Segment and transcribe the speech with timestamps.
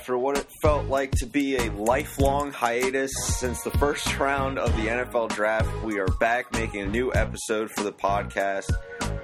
[0.00, 4.74] After what it felt like to be a lifelong hiatus since the first round of
[4.76, 8.70] the NFL draft, we are back making a new episode for the podcast.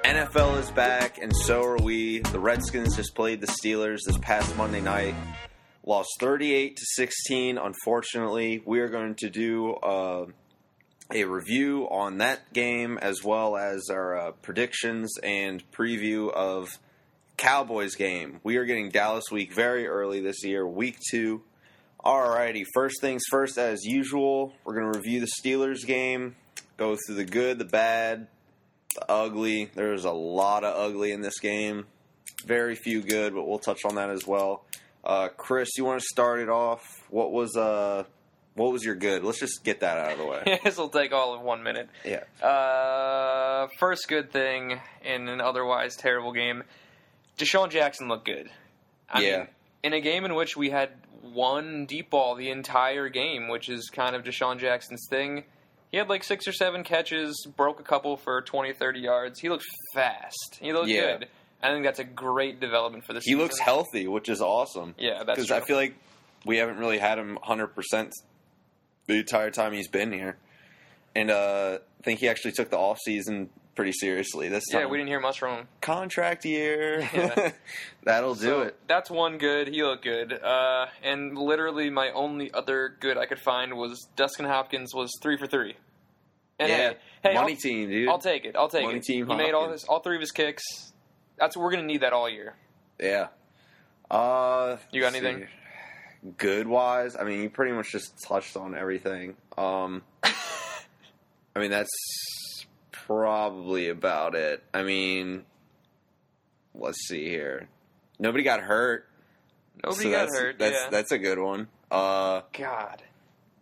[0.04, 2.18] NFL is back, and so are we.
[2.18, 5.14] The Redskins just played the Steelers this past Monday night,
[5.82, 7.56] lost 38 to 16.
[7.56, 10.26] Unfortunately, we are going to do uh,
[11.10, 16.78] a review on that game as well as our uh, predictions and preview of
[17.36, 18.40] Cowboys game.
[18.42, 21.42] We are getting Dallas week very early this year, week two.
[22.04, 26.36] Alrighty, first things first, as usual, we're going to review the Steelers game,
[26.76, 28.28] go through the good, the bad,
[28.94, 29.70] the ugly.
[29.74, 31.86] There's a lot of ugly in this game.
[32.44, 34.64] Very few good, but we'll touch on that as well.
[35.04, 36.82] Uh, Chris, you want to start it off?
[37.10, 38.04] What was uh,
[38.54, 39.22] what was your good?
[39.22, 40.60] Let's just get that out of the way.
[40.64, 41.88] this will take all of one minute.
[42.04, 42.24] Yeah.
[42.44, 46.64] Uh, first good thing in an otherwise terrible game,
[47.38, 48.50] DeSean Jackson looked good.
[49.08, 49.36] I Yeah.
[49.38, 49.48] mean,
[49.84, 50.90] in a game in which we had
[51.22, 55.44] one deep ball the entire game, which is kind of DeSean Jackson's thing,
[55.90, 59.40] he had like six or seven catches, broke a couple for 20, 30 yards.
[59.40, 59.64] He looked
[59.94, 60.58] fast.
[60.60, 61.18] He looked Yeah.
[61.18, 61.28] good.
[61.62, 63.28] I think that's a great development for the season.
[63.30, 63.42] He season.
[63.42, 64.94] looks healthy, which is awesome.
[64.98, 65.50] Yeah, that's because.
[65.50, 65.94] I feel like
[66.44, 68.12] we haven't really had him 100%
[69.06, 70.36] the entire time he's been here.
[71.14, 74.80] And uh, I think he actually took the off season pretty seriously this time.
[74.80, 75.68] yeah, we didn't hear much from him.
[75.80, 77.08] Contract year.
[77.14, 77.52] Yeah.
[78.04, 78.76] That'll do So, it.
[78.88, 79.68] That's one good.
[79.68, 80.32] He looked good.
[80.32, 85.36] Uh, and literally, my only other good I could find was Dustin Hopkins was three
[85.36, 85.74] for three.
[86.58, 86.76] And yeah.
[86.76, 88.08] hey, hey, Money I'll, team, dude.
[88.08, 88.56] I'll take it.
[88.56, 89.02] I'll take Money it.
[89.04, 89.82] team he made all Hopkins.
[89.82, 90.62] his, all three of his kicks.
[91.38, 92.54] That's we're gonna need that all year.
[93.00, 93.28] yeah.
[94.10, 95.46] Uh, You got anything?
[96.22, 96.30] see.
[96.38, 99.36] Good wise, I mean, you pretty much just touched on everything.
[99.58, 101.90] Um, I mean, that's
[103.06, 104.62] probably about it.
[104.74, 105.44] I mean,
[106.74, 107.68] let's see here.
[108.18, 109.08] Nobody got hurt.
[109.84, 110.58] Nobody so got that's, hurt.
[110.58, 110.90] That's yeah.
[110.90, 111.68] that's a good one.
[111.90, 113.02] Uh, God.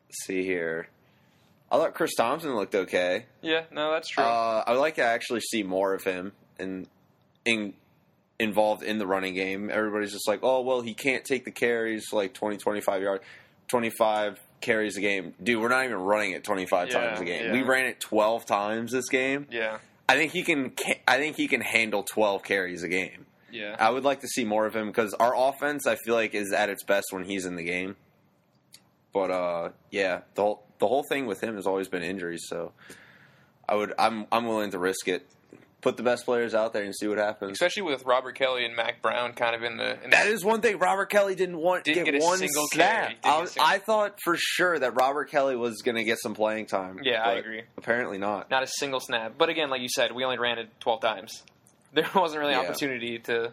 [0.09, 0.89] let's see here.
[1.71, 3.27] I thought Chris Thompson looked okay.
[3.43, 3.65] Yeah.
[3.73, 4.23] No, that's true.
[4.23, 6.87] Uh, I would like to actually see more of him and
[7.45, 7.75] in,
[8.39, 9.71] involved in the running game.
[9.71, 13.25] Everybody's just like, oh well, he can't take the carries like 20, 25 yards,
[13.69, 15.35] twenty five carries a game.
[15.43, 17.47] Dude, we're not even running it twenty five Yeah, times a game.
[17.47, 17.53] yeah.
[17.53, 19.47] We ran it twelve times this game.
[19.51, 19.79] yeah.
[20.09, 20.73] I think he can.
[21.09, 23.27] I think he can handle twelve carries a game.
[23.53, 23.77] Yeah.
[23.79, 26.53] I would like to see more of him because our offense, I feel like, is
[26.53, 27.95] at its best when he's in the game.
[29.13, 32.43] But uh, yeah, the whole, the whole thing with him has always been injuries.
[32.49, 32.73] So
[33.69, 35.25] I would, I'm, I'm willing to risk it.
[35.84, 37.53] Put the best players out there and see what happens.
[37.53, 40.03] Especially with Robert Kelley and Mack Brown kind of in the.
[40.03, 40.78] In That the is one thing.
[40.78, 43.12] Robert Kelley didn't want Didn't get, get a one single snap.
[43.22, 46.34] I, was- single- I thought for sure that Robert Kelley was going to get some
[46.34, 47.00] playing time.
[47.03, 47.62] Yeah, I agree.
[47.77, 48.50] Apparently not.
[48.50, 49.34] not a single snap.
[49.39, 51.43] But again, like you said, we only ran it twelve times.
[51.93, 52.61] There wasn't really Yeah.
[52.62, 53.53] opportunity to.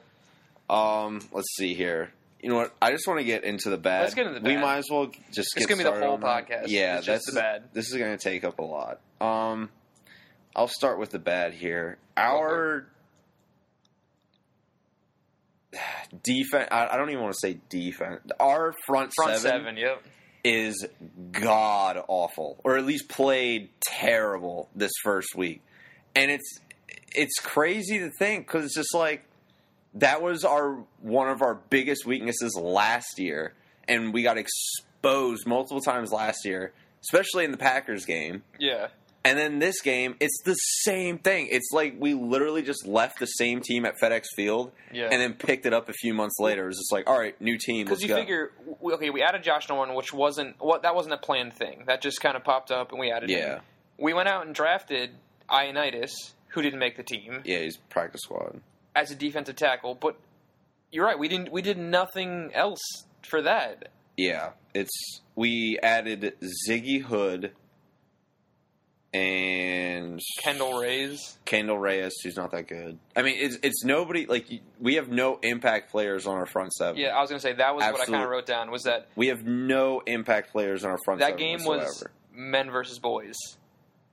[0.69, 2.11] Um, let's see here.
[2.41, 2.73] You know what?
[2.81, 4.01] I just want to get into the bad.
[4.01, 4.55] Let's get into the bad.
[4.55, 6.47] We might as well just It's get gonna be the whole that.
[6.49, 6.63] podcast.
[6.69, 7.65] Yeah, that's the bad.
[7.73, 8.99] This is going to take up a lot.
[9.19, 9.69] Um,
[10.55, 11.97] I'll start with the bad here.
[12.17, 12.87] Our
[16.23, 16.67] defense.
[16.71, 18.21] I, I don't even want to say defense.
[18.39, 20.03] Our front, Front seven, seven, yep.
[20.43, 20.85] is
[21.31, 25.61] god awful, or at least played terrible this first week.
[26.15, 26.59] And it's
[27.15, 29.23] it's crazy to think because it's just like
[29.95, 33.53] that was our one of our biggest weaknesses last year,
[33.87, 38.43] and we got exposed multiple times last year, especially in the Packers game.
[38.59, 38.87] Yeah.
[39.23, 41.47] And then this game, it's the same thing.
[41.51, 45.09] It's like we literally just left the same team at FedEx Field Yeah.
[45.11, 46.63] and then picked it up a few months later.
[46.63, 47.85] It was just like, all right, new team.
[47.85, 48.15] Because you go.
[48.15, 48.51] figure,
[48.83, 51.83] okay, we added Josh Norman, which wasn't what that wasn't a planned thing.
[51.85, 53.55] That just kind of popped up, and we added Yeah.
[53.57, 53.61] him.
[53.99, 55.11] We went out and drafted
[55.47, 56.11] Ioannidis,
[56.47, 58.59] who didn't make the team, yeah, he's practice squad.
[58.95, 59.93] as a defensive tackle.
[59.95, 60.15] But
[60.91, 61.51] you're right, we didn't.
[61.51, 62.81] We did nothing else
[63.21, 63.89] for that.
[64.17, 66.33] Yeah, it's we added
[66.67, 67.51] Ziggy Hood
[69.13, 71.37] and Kendall Reyes.
[71.45, 72.97] Kendall Reyes, who's not that good.
[73.15, 74.47] I mean, it's it's nobody like
[74.79, 76.99] we have no impact players on our front seven.
[76.99, 79.07] Yeah, I was gonna say that was what I kind of wrote down was that
[79.15, 81.19] we have no impact players on our front.
[81.19, 81.83] that seven game whatsoever.
[81.85, 82.03] was
[82.33, 83.35] men versus boys.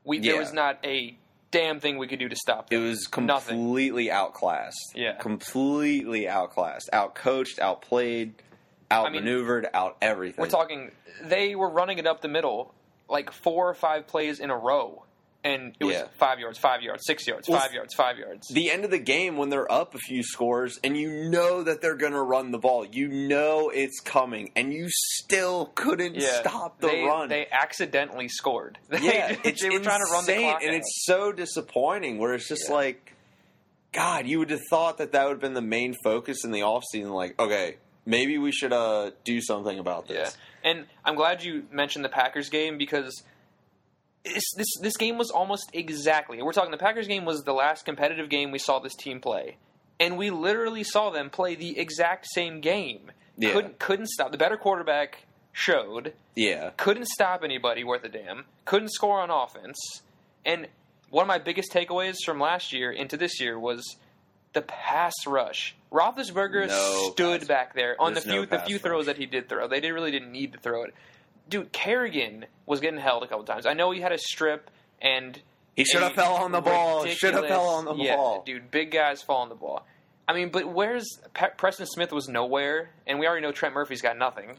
[0.05, 0.32] We Yeah.
[0.32, 1.17] there was not a
[1.50, 2.76] damn thing we could do to stop that.
[2.76, 2.88] It them.
[2.88, 3.56] was Nothing.
[3.56, 4.93] completely outclassed.
[4.94, 5.12] Yeah.
[5.19, 8.34] completely outclassed, outcoached, outplayed,
[8.90, 10.43] outmaneuvered, out everything.
[10.43, 10.90] We're talking.
[11.22, 12.75] They were running it up the middle,
[13.08, 15.05] like four or five plays in a row,
[15.44, 16.08] and it was Yeah.
[16.19, 18.49] five yards, five yards, six yards, Well, five yards, five yards.
[18.49, 21.81] the end of the game when they're up a few scores and you know that
[21.81, 22.84] they're going to run the ball.
[22.84, 27.28] You know it's coming and you still couldn't yeah, stop the they, run.
[27.28, 28.78] They accidentally scored.
[28.88, 30.76] They, yeah, it's they were trying to run the insane, clock and out.
[30.76, 32.75] it's so disappointing where it's just Yeah.
[32.75, 33.14] like
[33.93, 36.60] God, you would have thought that that would have been the main focus in the
[36.60, 40.37] offseason like, okay, maybe we should uh do something about Yeah, this.
[40.64, 43.22] And I'm glad you mentioned the Packers game because
[44.25, 46.43] this this this game was almost exactly.
[46.43, 49.56] We're talking the Packers game was the last competitive game we saw this team play,
[50.00, 53.10] and we literally saw them play the exact same game.
[53.37, 53.52] Yeah.
[53.52, 54.32] Couldn't couldn't stop.
[54.32, 56.70] The better quarterback showed Yeah.
[56.76, 58.44] couldn't stop anybody worth a damn.
[58.64, 59.76] Couldn't score on offense,
[60.44, 60.69] and
[61.10, 63.82] one of my biggest takeaways from last year into this year was
[64.52, 65.74] the pass rush.
[65.92, 68.82] Roethlisberger No stood pass- back there on the there's no few the pass few rush.
[68.82, 69.68] throws that he did throw.
[69.68, 70.94] They did, really didn't need to throw it.
[71.48, 73.64] Dude, Kerrigan was getting held a couple times.
[73.66, 75.40] I know he had a strip and
[75.76, 77.06] He should have fell on the ball.
[77.06, 78.42] Should have fell on the yeah, ball.
[78.44, 78.70] dude.
[78.70, 79.86] Big guys fall on the ball.
[80.26, 81.06] I mean, but where's
[81.56, 84.58] Preston Smith was nowhere, and we already know Trent Murphy's got nothing.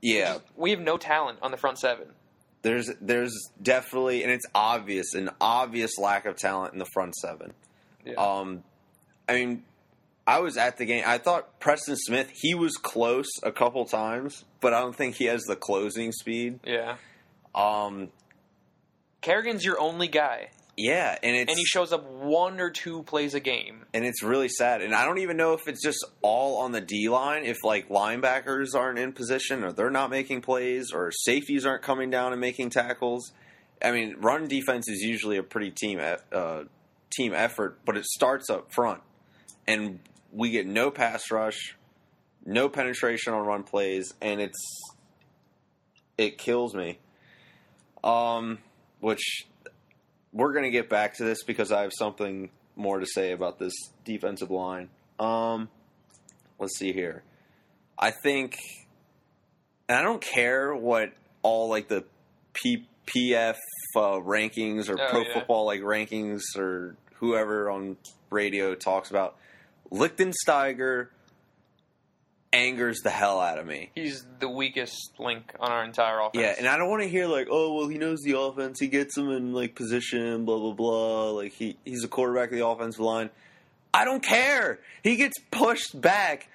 [0.00, 0.38] Yeah.
[0.56, 2.08] We have no talent on the front seven.
[2.62, 3.32] There's there's
[3.62, 7.52] definitely and it's obvious an obvious lack of talent in the front seven.
[8.06, 8.14] Yeah.
[8.14, 8.62] Um,
[9.28, 9.64] I mean,
[10.26, 11.04] I was at the game.
[11.06, 15.24] I thought Preston Smith he was close a couple times, but I don't think he
[15.26, 16.60] has the closing speed.
[16.64, 16.96] yeah.
[17.54, 18.08] Um,
[19.22, 23.34] Kerrigan's your only guy, yeah, and it's and he shows up one or two plays
[23.34, 23.86] a game.
[23.94, 24.82] and it's really sad.
[24.82, 27.88] And I don't even know if it's just all on the D line, if like
[27.88, 32.40] linebackers aren't in position, or they're not making plays, or safeties aren't coming down and
[32.40, 33.32] making tackles.
[33.82, 36.64] I mean, run defense is usually a pretty team e- uh,
[37.10, 39.02] team effort, but it starts up front,
[39.66, 40.00] and
[40.32, 41.76] we get no pass rush,
[42.44, 44.62] no penetration on run plays, and it's
[46.18, 46.98] it kills me.
[48.04, 48.58] Um,
[49.00, 49.46] which
[50.32, 53.72] we're gonna get back to this because I have something more to say about this
[54.04, 54.90] defensive line.
[55.18, 55.68] Um,
[56.58, 57.22] let's see here.
[57.98, 58.58] I think,
[59.88, 61.12] and I don't care what
[61.42, 62.04] all like the
[63.06, 63.56] PPF
[63.96, 65.34] uh, rankings or Oh, Pro yeah.
[65.34, 67.96] Football like rankings or whoever on
[68.30, 69.36] radio talks about.
[69.92, 71.08] Lichtensteiger
[72.52, 73.90] angers the hell out of me.
[73.94, 76.42] He's the weakest link on our entire offense.
[76.42, 78.88] Yeah, and I don't want to hear like, oh well, he knows the offense, he
[78.88, 81.30] gets them in like position, blah blah blah.
[81.30, 83.30] Like he he's a quarterback of the offensive line.
[83.92, 84.80] I don't care.
[85.02, 86.48] He gets pushed back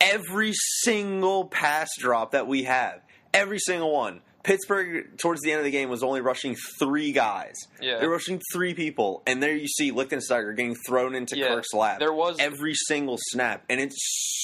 [0.00, 0.52] every
[0.82, 3.00] single pass drop that we have,
[3.32, 4.20] every single one.
[4.44, 7.54] Pittsburgh towards the end of the game was only rushing three guys.
[7.80, 7.98] Yeah.
[7.98, 11.98] They're rushing three people, and there you see Lichtensteiger getting thrown into Yeah, Kirk's lap.
[11.98, 13.96] there was- every single snap, and it's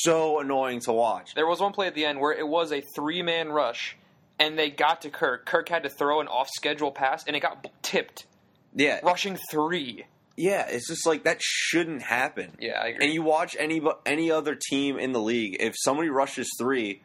[0.02, 1.35] so annoying to watch.
[1.35, 3.97] There was one play at the end where it was a three man rush,
[4.38, 5.44] and they got to Kirk.
[5.47, 8.26] Kirk had to throw an off schedule pass, and it got tipped,
[8.75, 10.06] Yeah, rushing three.
[10.37, 12.56] Yeah, it's just like that shouldn't happen.
[12.58, 13.05] Yeah, I agree.
[13.05, 17.03] And you watch any any other team in the league, if somebody rushes three,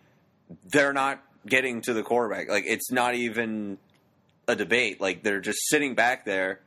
[0.63, 2.50] they're not getting to the quarterback.
[2.50, 3.77] Like it's not even
[4.47, 5.01] a debate.
[5.01, 6.59] Like they're just sitting back there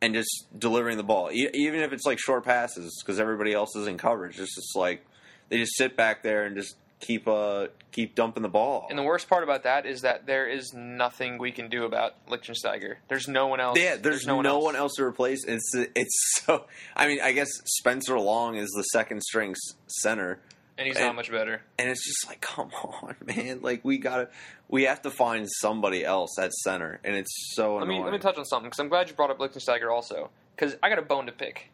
[0.00, 3.76] and just delivering the ball, e- even if it's like short passes because everybody else
[3.76, 4.38] is in coverage.
[4.38, 5.04] It's just like
[5.48, 8.86] they just sit back there and just keep uh keep dumping the ball.
[8.88, 12.14] And the worst part about that is that there is nothing we can do about
[12.28, 12.96] Lichtensteiger.
[13.08, 13.78] There's no one else.
[13.78, 14.94] Yeah, there's, no, one, else.
[14.96, 15.44] to replace.
[15.44, 16.64] It's it's so.
[16.96, 19.54] I mean, I guess Spencer Long is the second string
[19.86, 20.40] center,
[20.78, 21.62] and he's and- not much better.
[21.78, 23.60] and it's just like, come on, man!
[23.62, 24.28] Like we gotta,
[24.68, 28.18] we have to find somebody else at center, and it's so Let me let me
[28.18, 31.02] touch on something because I'm glad you brought up Lichtensteiger also because I got a
[31.02, 31.70] bone to pick.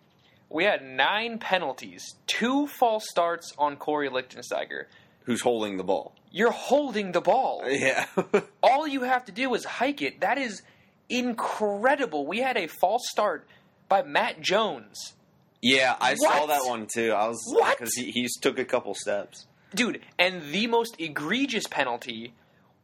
[0.50, 4.84] We had nine penalties, two false starts on Kory Lichtensteiger.
[5.24, 6.14] Who's holding the ball?
[6.30, 7.62] You're holding the ball.
[7.68, 8.06] Yeah,
[8.62, 10.20] All you have to do is hike it.
[10.20, 10.62] That is
[11.08, 12.26] incredible.
[12.26, 13.46] We had a false start
[13.88, 15.14] by Matt Jones.
[15.62, 15.96] Yeah.
[16.00, 17.12] I saw that one too.
[17.12, 17.78] I was What?
[17.78, 19.46] because he he's took a couple steps.
[19.74, 22.32] Dude, and the most egregious penalty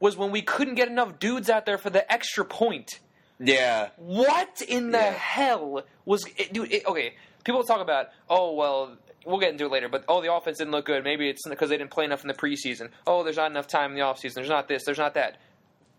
[0.00, 3.00] was when we couldn't get enough dudes out there for the extra point.
[3.40, 5.10] Yeah, What in the Yeah.
[5.12, 6.72] hell was it, dude?
[6.72, 7.14] It, okay,
[7.44, 10.72] people talk about oh well, we'll get into it later, but oh the offense didn't
[10.72, 11.02] look good.
[11.04, 12.90] Maybe it's because they didn't play enough in the preseason.
[13.06, 14.34] Oh, there's not enough time in the offseason.
[14.34, 14.84] There's not this.
[14.84, 15.38] There's not that.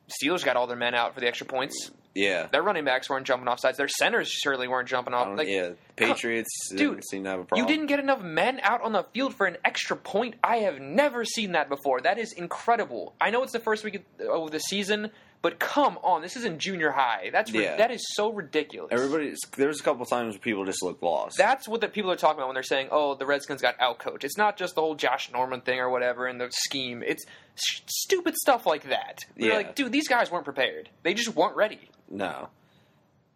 [0.09, 1.89] Steelers got all their men out for the extra points.
[2.15, 2.47] Yeah.
[2.47, 3.77] Their running backs weren't jumping off sides.
[3.77, 5.37] Their centers surely weren't jumping off.
[5.37, 7.67] Like, yeah, Patriots uh, dude, didn't seem to have a problem.
[7.67, 10.35] you didn't get enough men out on the field for an extra point.
[10.41, 11.99] I have never seen that before.
[12.01, 13.13] That is incredible.
[13.19, 15.11] I know it's the first week of oh, the season,
[15.45, 17.29] but come on, this is in junior high.
[17.31, 17.75] That's ri- Yeah.
[17.77, 18.89] that is so ridiculous.
[18.91, 21.37] Everybody, there's a couple times where people just look lost.
[21.37, 24.23] That's what the people are talking about when they're saying, "Oh, the Redskins got outcoached."
[24.23, 27.03] It's not just the whole Josh Norman thing or whatever and the scheme.
[27.03, 27.23] It's
[27.55, 29.19] s- stupid stuff like that.
[29.35, 29.57] You're Yeah.
[29.57, 30.89] like, dude, these guys weren't prepared.
[31.03, 31.91] They just weren't ready.
[32.09, 32.49] No.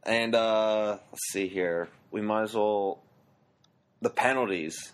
[0.01, 1.89] And uh let's see here.
[2.10, 3.04] We might as well
[4.01, 4.94] the penalties.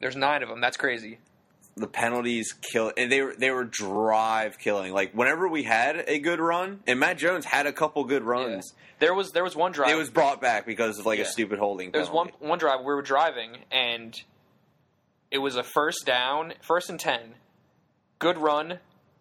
[0.00, 0.60] There's nine of them.
[0.60, 1.20] That's crazy.
[1.76, 4.92] The penalties kill and they were they were drive killing.
[4.92, 8.74] Like whenever we had a good run, and Matt Jones had a couple good runs,
[8.98, 9.90] There was there was one drive.
[9.90, 11.24] it was brought back because of like Yeah.
[11.24, 14.14] a stupid holding There was one one drive we were driving and
[15.30, 17.36] It was a first down, first and 10.
[18.18, 18.80] Good run,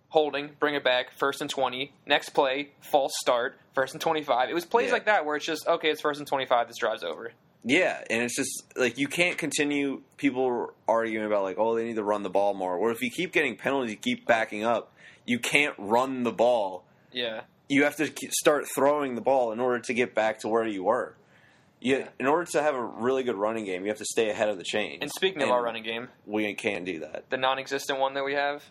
[0.10, 1.94] holding, bring it back, first and 20.
[2.08, 4.50] Next play, false start, first and 25.
[4.50, 4.94] It was plays Yeah.
[4.94, 7.32] like that where it's just, okay, it's first and 25, this drive's over.
[7.64, 10.02] Yeah, and it's just like you can't continue.
[10.18, 12.76] People arguing about like, oh, they need to run the ball more.
[12.76, 14.94] Or if you keep getting penalties, you keep backing up.
[15.26, 16.86] You can't run the ball.
[17.12, 17.42] Yeah.
[17.68, 20.86] You have to start throwing the ball in order to get back to where you
[20.86, 21.16] were.
[21.82, 24.50] You, in order to have a really good running game, you have to stay ahead
[24.50, 25.00] of the chain.
[25.02, 27.30] And speaking of our running game, we can't do that.
[27.30, 28.64] the non existent one that we have,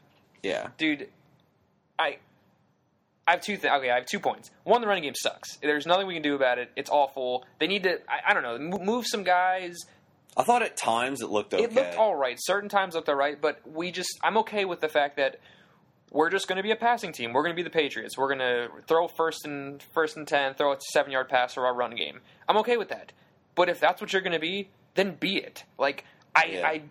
[0.42, 1.08] Yeah, dude,
[1.98, 2.18] I.
[3.28, 3.56] I have two.
[3.56, 4.50] Th- okay, I have two points.
[4.64, 5.56] One, the running game sucks.
[5.56, 6.70] There's nothing we can do about it.
[6.76, 7.44] It's awful.
[7.60, 7.98] They need to.
[8.08, 8.78] I, I don't know.
[8.78, 9.76] Move some guys.
[10.36, 11.64] I thought at times it looked okay.
[11.64, 12.36] It looked all right.
[12.40, 14.08] Certain times looked all right, but we just.
[14.22, 15.40] I'm okay with the fact that
[16.10, 17.32] we're just going to be a passing team.
[17.32, 18.16] We're going to be the Patriots.
[18.16, 21.66] We're going to throw first and first and ten, throw a seven yard pass for
[21.66, 22.20] our run game.
[22.48, 23.12] I'm okay with that.
[23.54, 25.64] But if that's what you're going to be, then be it.
[25.78, 26.04] Like
[26.34, 26.66] I, Yeah.
[26.66, 26.82] I,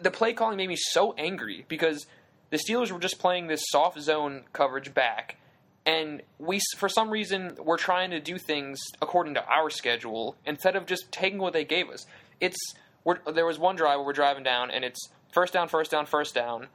[0.00, 2.06] the play calling made me so angry because
[2.50, 5.36] the Steelers were just playing this soft zone coverage back,
[5.84, 10.76] and we, for some reason, we're trying to do things according to our schedule instead
[10.76, 12.04] of just taking what they gave us.
[12.40, 12.58] It's
[13.32, 16.34] there was one drive where we're driving down, and it's first down, first down, first
[16.34, 16.68] down,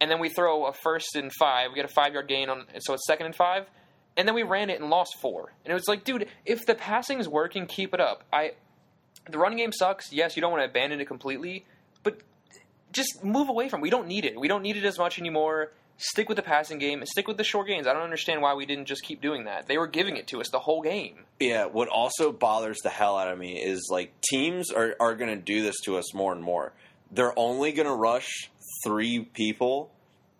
[0.00, 1.70] and then we throw a first and five.
[1.70, 3.66] We get a five yard gain on, so it's second and five,
[4.16, 5.52] and then we ran it and lost four.
[5.64, 8.22] And it was like, dude, if the passing is working, keep it up.
[8.32, 8.52] I,
[9.28, 10.12] the running game sucks.
[10.12, 11.64] Yes, you don't want to abandon it completely,
[12.04, 12.20] but
[12.92, 13.80] just move away from.
[13.80, 13.82] it.
[13.82, 14.38] We don't need it.
[14.38, 15.72] We don't need it as much anymore.
[15.96, 17.86] Stick with the passing game and stick with the short gains.
[17.86, 19.68] I don't understand why we didn't just keep doing that.
[19.68, 21.24] They were giving it to us the whole game.
[21.38, 25.30] Yeah, what also bothers the hell out of me is like teams are, are going
[25.30, 26.72] to do this to us more and more.
[27.12, 28.50] They're only going to rush
[28.84, 29.92] three people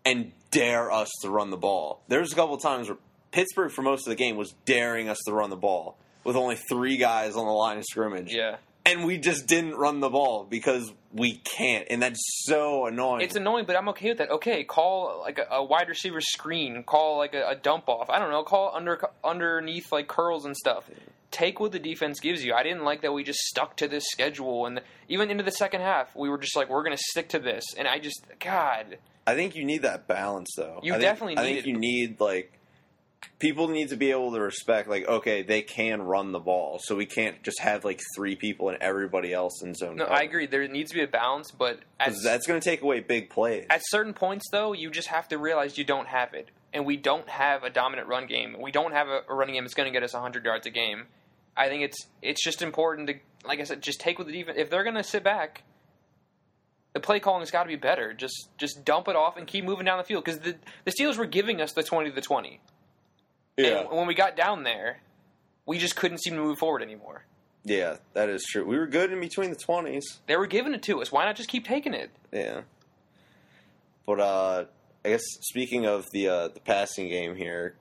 [0.05, 2.03] and dare us to run the ball.
[2.09, 2.99] There's a couple times where
[3.31, 6.57] Pittsburgh, for most of the game, was daring us to run the ball with only
[6.57, 8.33] three guys on the line of scrimmage.
[8.35, 8.57] Yeah.
[8.87, 11.87] And we just didn't run the ball because we can't.
[11.89, 13.23] And that's so annoying.
[13.23, 14.31] It's annoying, but I'm okay with that.
[14.31, 18.11] Okay, call like a, a wide receiver screen, call like a, a dump off.
[18.11, 20.91] I don't know, call under underneath like curls and stuff.
[21.31, 22.53] Take what the defense gives you.
[22.53, 25.81] I didn't like that we just stuck to this schedule, and even into the second
[25.81, 27.65] half, we were just like, we're going to stick to this.
[27.77, 30.79] And I just, God, I think you need that balance, though.
[30.83, 31.71] You I think, definitely I need think it.
[31.71, 32.53] you need like
[33.39, 36.97] people need to be able to respect, like, okay, they can run the ball, so
[36.97, 39.97] we can't just have like three people and everybody else in zone.
[39.97, 40.17] no, cover.
[40.17, 40.47] I agree.
[40.47, 43.67] There needs to be a balance, but that's going to take away big plays.
[43.71, 46.97] at certain points, though, you just have to realize you don't have it, and we
[46.97, 48.57] don't have a dominant run game.
[48.61, 50.71] We don't have a, a running game that's going to get us 100 yards a
[50.71, 51.05] game.
[51.57, 53.15] I think it's it's just important to,
[53.47, 54.59] like I said, just take with the defense.
[54.59, 55.63] If they're going to sit back,
[56.95, 58.15] the play calling has got to be better.
[58.15, 61.19] Just just dump it off and keep moving down the field because the the Steelers
[61.19, 62.61] were giving us the 20 to the 20.
[63.57, 65.01] Yeah, And when we got down there,
[65.67, 67.25] we just couldn't seem to move forward anymore.
[67.65, 68.65] yeah, that is true.
[68.67, 70.21] We were good in between the twenties.
[70.27, 71.11] They were giving it to us.
[71.13, 72.11] Why not just keep taking it?
[72.33, 72.63] Yeah,
[74.07, 74.65] but uh,
[75.05, 77.75] I guess speaking of the uh, the passing game here,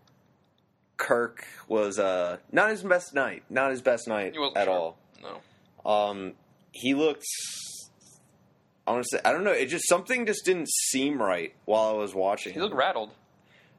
[0.97, 3.43] Kirk was uh, not his best night.
[3.49, 4.69] Not his best night at sharp.
[4.69, 4.97] all.
[5.21, 5.89] No.
[5.91, 6.33] Um,
[6.71, 7.25] he looked.
[8.87, 9.51] I want to say I don't know.
[9.51, 12.53] It just something just didn't seem right while I was watching.
[12.53, 13.11] He looked rattled.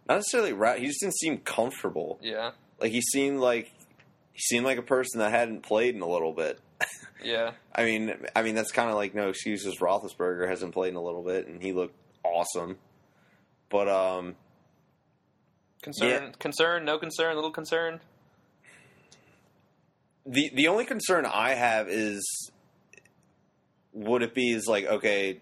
[0.08, 0.78] Not necessarily right.
[0.80, 2.18] He just didn't seem comfortable.
[2.22, 2.52] Yeah.
[2.80, 3.72] Like he seemed like
[4.32, 6.60] he seemed like a person that hadn't played in a little bit.
[7.22, 7.52] Yeah.
[7.74, 9.78] I mean, I mean that's kind of like no excuses.
[9.80, 12.76] Roethlisberger hasn't played in a little bit, and he looked awesome.
[13.70, 14.34] But um,
[15.80, 16.30] Concern, Yeah.
[16.38, 18.00] concern, no concern, little concern.
[20.26, 22.22] the the only concern I have is
[23.94, 25.40] would it be is like okay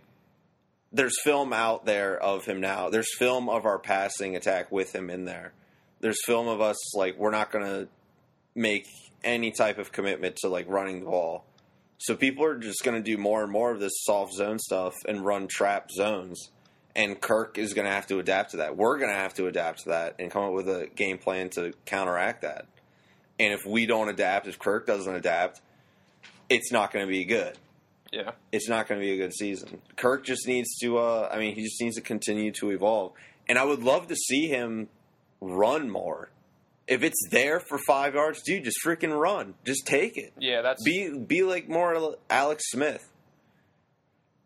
[0.93, 2.91] there's film out there of him now.
[2.91, 5.53] There's film of our passing attack with him in there.
[6.01, 7.89] There's film of us like we're not going to
[8.55, 8.87] make
[9.25, 11.45] any type of commitment to like running the ball.
[11.99, 14.95] So people are just going to do more and more of this soft zone stuff
[15.07, 16.51] and run trap zones.
[16.95, 18.77] And Kirk is going to have to adapt to that.
[18.77, 21.49] We're going to have to adapt to that and come up with a game plan
[21.51, 22.67] to counteract that.
[23.39, 25.63] And if we don't adapt, if Kirk doesn't adapt,
[26.51, 27.57] it's not going to be good.
[28.13, 28.33] Yeah.
[28.53, 29.81] It's not going to be a good season.
[29.97, 30.99] Kirk just needs to.
[30.99, 33.13] Uh, I mean, he just needs to continue to evolve.
[33.49, 34.89] And I would love to see him
[35.41, 36.29] run more.
[36.87, 39.55] If it's there for five yards, dude, just freaking run.
[39.65, 40.33] Just take it.
[40.39, 43.09] Yeah, that's Be be like more Alex Smith.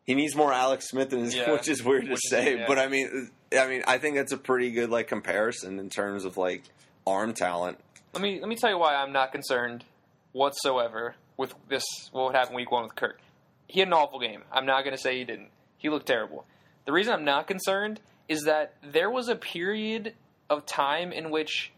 [0.04, 1.50] He needs more Alex Smith, in his, Yeah.
[1.54, 2.64] which is weird to Which is- say, yeah.
[2.68, 6.25] but I mean, I mean, I think that's a pretty good like comparison in terms
[6.25, 6.62] of like
[7.06, 7.78] arm talent.
[8.12, 9.85] let me let me tell you why I'm not concerned
[10.32, 13.18] whatsoever with this what happened week one with Kirk.
[13.66, 14.42] He had an awful game.
[14.52, 15.50] I'm not gonna say he didn't.
[15.78, 16.46] He looked terrible.
[16.85, 20.14] The reason I'm not concerned is that there was a period
[20.49, 21.73] of time in which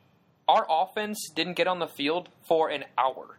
[0.47, 3.39] our offense didn't get on the field for an hour.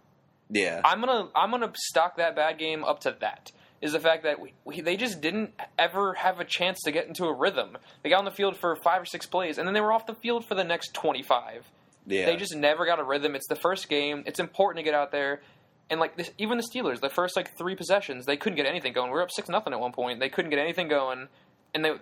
[0.49, 3.51] Yeah, I'm gonna I'm gonna stock that bad game up to that
[3.81, 7.07] is the fact that we, we, they just didn't ever have a chance to get
[7.07, 7.77] into a rhythm.
[8.03, 10.05] They got on the field for five or six plays, and then they were off
[10.05, 11.65] the field for the next 25.
[12.05, 12.25] Yeah.
[12.25, 13.35] They just never got a rhythm.
[13.35, 14.23] It's the first game.
[14.25, 15.41] It's important to get out there.
[15.89, 18.93] And like this, even the Steelers, the first like three possessions, they couldn't get anything
[18.93, 19.09] going.
[19.09, 20.19] We were up six nothing at one point.
[20.19, 21.27] They couldn't get anything going,
[21.73, 21.93] and they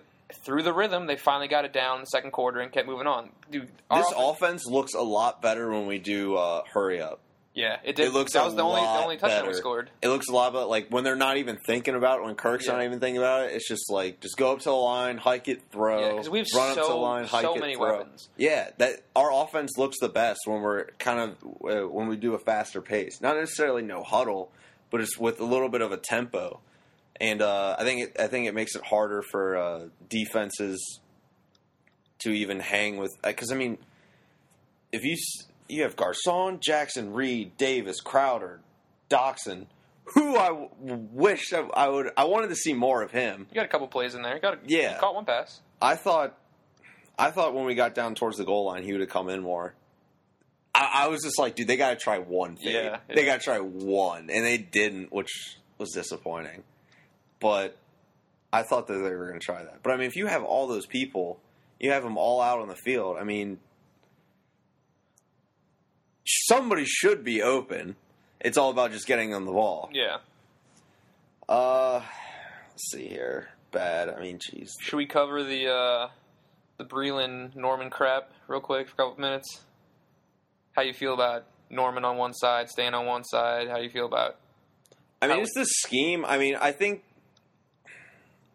[0.44, 3.06] through the rhythm, they finally got it down in the second quarter and kept moving
[3.06, 3.30] on.
[3.50, 3.72] Dude, this
[4.10, 7.20] offense- offense looks a lot better when we do uh, hurry up.
[7.58, 8.06] Yeah, it did.
[8.06, 9.90] It looks that was the only the only touchdown we scored.
[10.00, 10.64] It looks a lot better.
[10.66, 12.74] Like when they're not even thinking about it, when Kirk's Yeah.
[12.74, 15.48] not even thinking about it, it's just like just go up to the line, hike
[15.48, 16.00] it, throw.
[16.00, 17.98] Yeah, 'cause we have run up to the line, hike so it, many throw.
[17.98, 18.28] weapons.
[18.36, 21.30] Yeah, that our offense looks the best when we're kind of
[21.68, 23.20] uh, when we do a faster pace.
[23.20, 24.52] Not necessarily no huddle,
[24.90, 26.60] but it's with a little bit of a tempo.
[27.20, 31.00] And uh, I think it, I think it makes it harder for uh, defenses
[32.20, 33.78] to even hang with because I mean,
[34.92, 35.16] if you
[35.68, 38.60] you have Garcon, Jackson, Reed, Davis, Crowder,
[39.10, 39.66] Doctson,
[40.14, 40.68] who I w-
[41.12, 43.46] wish I, I would I wanted to see more of him.
[43.50, 44.34] You got a couple plays in there.
[44.34, 44.94] You got a, Yeah.
[44.94, 45.60] you caught one pass.
[45.82, 46.36] I thought
[47.18, 49.42] I thought when we got down towards the goal line, he would have come in
[49.42, 49.74] more.
[50.74, 52.72] I, I was just like, dude, they got to try one thing.
[52.74, 56.62] Yeah, They got to try one, and they didn't, which was disappointing.
[57.40, 57.76] But
[58.52, 59.82] I thought that they were going to try that.
[59.82, 61.40] But I mean, if you have all those people,
[61.80, 63.16] you have them all out on the field.
[63.20, 63.58] I mean,
[66.48, 67.96] somebody should be open.
[68.40, 69.90] It's all about just getting on the ball.
[69.92, 70.18] Yeah.
[71.48, 72.02] Uh,
[72.70, 73.50] let's see here.
[73.70, 74.08] Bad.
[74.08, 74.70] I mean, jeez.
[74.80, 76.08] Should we cover the uh,
[76.78, 79.60] the Breeland Norman crap real quick for a couple minutes?
[80.72, 83.68] How you feel about Norman on one side, staying on one side?
[83.68, 84.36] How you feel about?
[85.20, 86.24] I mean, it's the scheme.
[86.24, 87.02] I mean, I think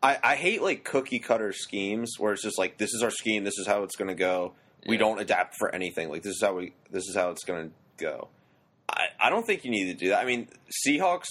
[0.01, 3.43] I, I hate like cookie cutter schemes where it's just like this is our scheme,
[3.43, 4.53] this is how it's going to go.
[4.85, 6.09] We don't adapt for anything.
[6.09, 8.29] Like this is how we this is how it's going to go.
[8.89, 10.19] I, I don't think you need to do that.
[10.19, 10.47] I mean,
[10.85, 11.27] Seahawks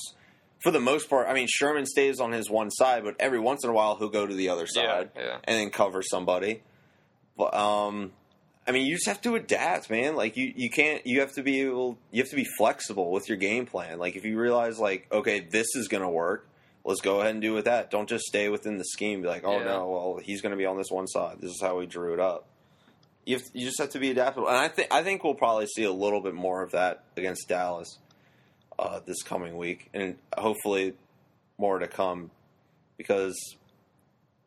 [0.62, 1.28] for the most part.
[1.28, 4.09] I mean, Sherman stays on his one side, but every once in a while he'll
[4.09, 5.38] go to the other side yeah.
[5.44, 6.62] and then cover somebody.
[7.37, 8.12] But um,
[8.66, 10.16] I mean, you just have to adapt, man.
[10.16, 11.07] Like you, you can't.
[11.07, 11.98] You have to be able.
[12.11, 13.98] You have to be flexible with your game plan.
[13.98, 16.48] Like if you realize, like, okay, this is going to work.
[16.85, 17.90] Let's go ahead and do with that.
[17.92, 19.22] Don't just stay within the scheme.
[19.22, 19.64] Be like, oh Yeah.
[19.64, 21.37] no, well he's going to be on this one side.
[21.40, 22.46] This is how we drew it up.
[23.24, 25.66] You have, you just have to be adaptable, and I think I think we'll probably
[25.66, 27.98] see a little bit more of that against Dallas
[28.78, 30.94] uh, this coming week, and hopefully
[31.56, 32.30] more to come
[32.96, 33.37] because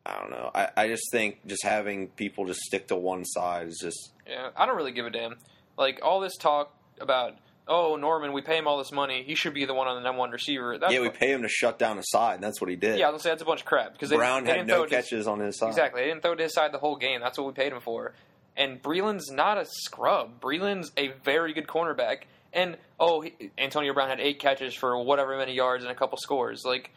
[0.04, 0.50] I don't know.
[0.54, 4.50] I, I just think just having people just stick to one side is just Yeah,
[4.56, 5.36] I don't really give a damn.
[5.78, 7.34] Like all this talk about,
[7.66, 9.24] oh Norman, we pay him all this money.
[9.26, 10.76] He should be the one on the number one receiver.
[10.78, 11.00] That's yeah.
[11.00, 12.98] We pay him to shut down a side, and that's what he did.
[12.98, 13.08] yeah.
[13.08, 14.68] I was gonna say that's a bunch of crap because they, Brown they had didn't
[14.68, 15.68] no throw it to- catches on his side.
[15.68, 17.20] Exactly, they didn't throw it to his side the whole game.
[17.20, 18.12] That's what we paid him for.
[18.56, 20.40] And Breeland's not a scrub.
[20.40, 22.22] Breeland's a very good cornerback.
[22.52, 26.16] And oh, he, Antonio Brown had eight catches for whatever many yards and a couple
[26.18, 26.62] scores.
[26.64, 26.90] Like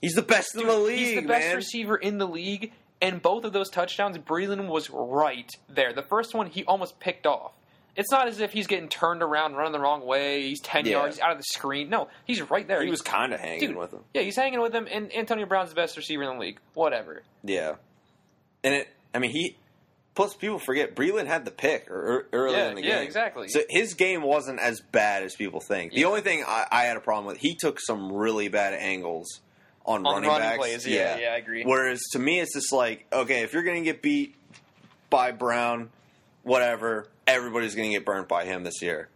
[0.00, 1.56] He's the best in the league, He's the best man.
[1.56, 2.72] receiver in the league,
[3.02, 5.92] and both of those touchdowns, Breeland was right there.
[5.92, 7.52] The first one, he almost picked off.
[7.96, 10.42] It's not as if he's getting turned around, running the wrong way.
[10.42, 10.92] He's ten Yeah.
[10.92, 11.90] yards out of the screen.
[11.90, 12.80] No, he's right there.
[12.80, 14.00] he He's- was kind of hanging dude, with him.
[14.14, 16.58] Yeah, he's hanging with him, and Antonio Brown's the best receiver in the league.
[16.74, 17.22] Whatever.
[17.44, 17.74] Yeah,
[18.64, 18.88] and it.
[19.14, 19.56] I mean, he.
[20.20, 22.90] Plus, people forget Breeland had the pick early Yeah, in the game.
[22.90, 23.48] yeah, exactly.
[23.48, 25.92] So his game wasn't as bad as people think.
[25.92, 26.06] The Yeah.
[26.08, 29.40] only thing I, I had a problem with, he took some really bad angles
[29.86, 30.58] on, On running, running backs.
[30.58, 31.64] plays, yeah, yeah, I agree.
[31.64, 34.34] Whereas to me, it's just like, okay, if you're going to get beat
[35.08, 35.88] by Brown,
[36.42, 39.08] whatever, everybody's going to get burnt by him this year.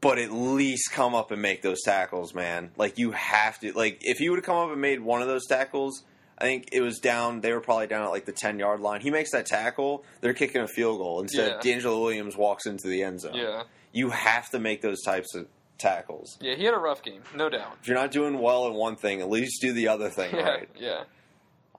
[0.00, 2.70] But at least come up and make those tackles, man.
[2.78, 3.72] Like you have to.
[3.72, 6.02] Like if he would have come up and made one of those tackles,
[6.38, 7.40] I think it was down.
[7.40, 9.00] They were probably down at like the ten yard line.
[9.00, 11.20] He makes that tackle, they're kicking a field goal.
[11.20, 11.76] Instead, Yeah.
[11.76, 13.34] DeAngelo Williams walks into the end zone.
[13.34, 15.46] Yeah, You have to make those types of
[15.78, 16.36] tackles.
[16.40, 17.76] yeah, he had a rough game, no doubt.
[17.82, 20.48] If you're not doing well in one thing, at least do the other thing Yeah,
[20.48, 20.68] right.
[20.78, 21.04] yeah.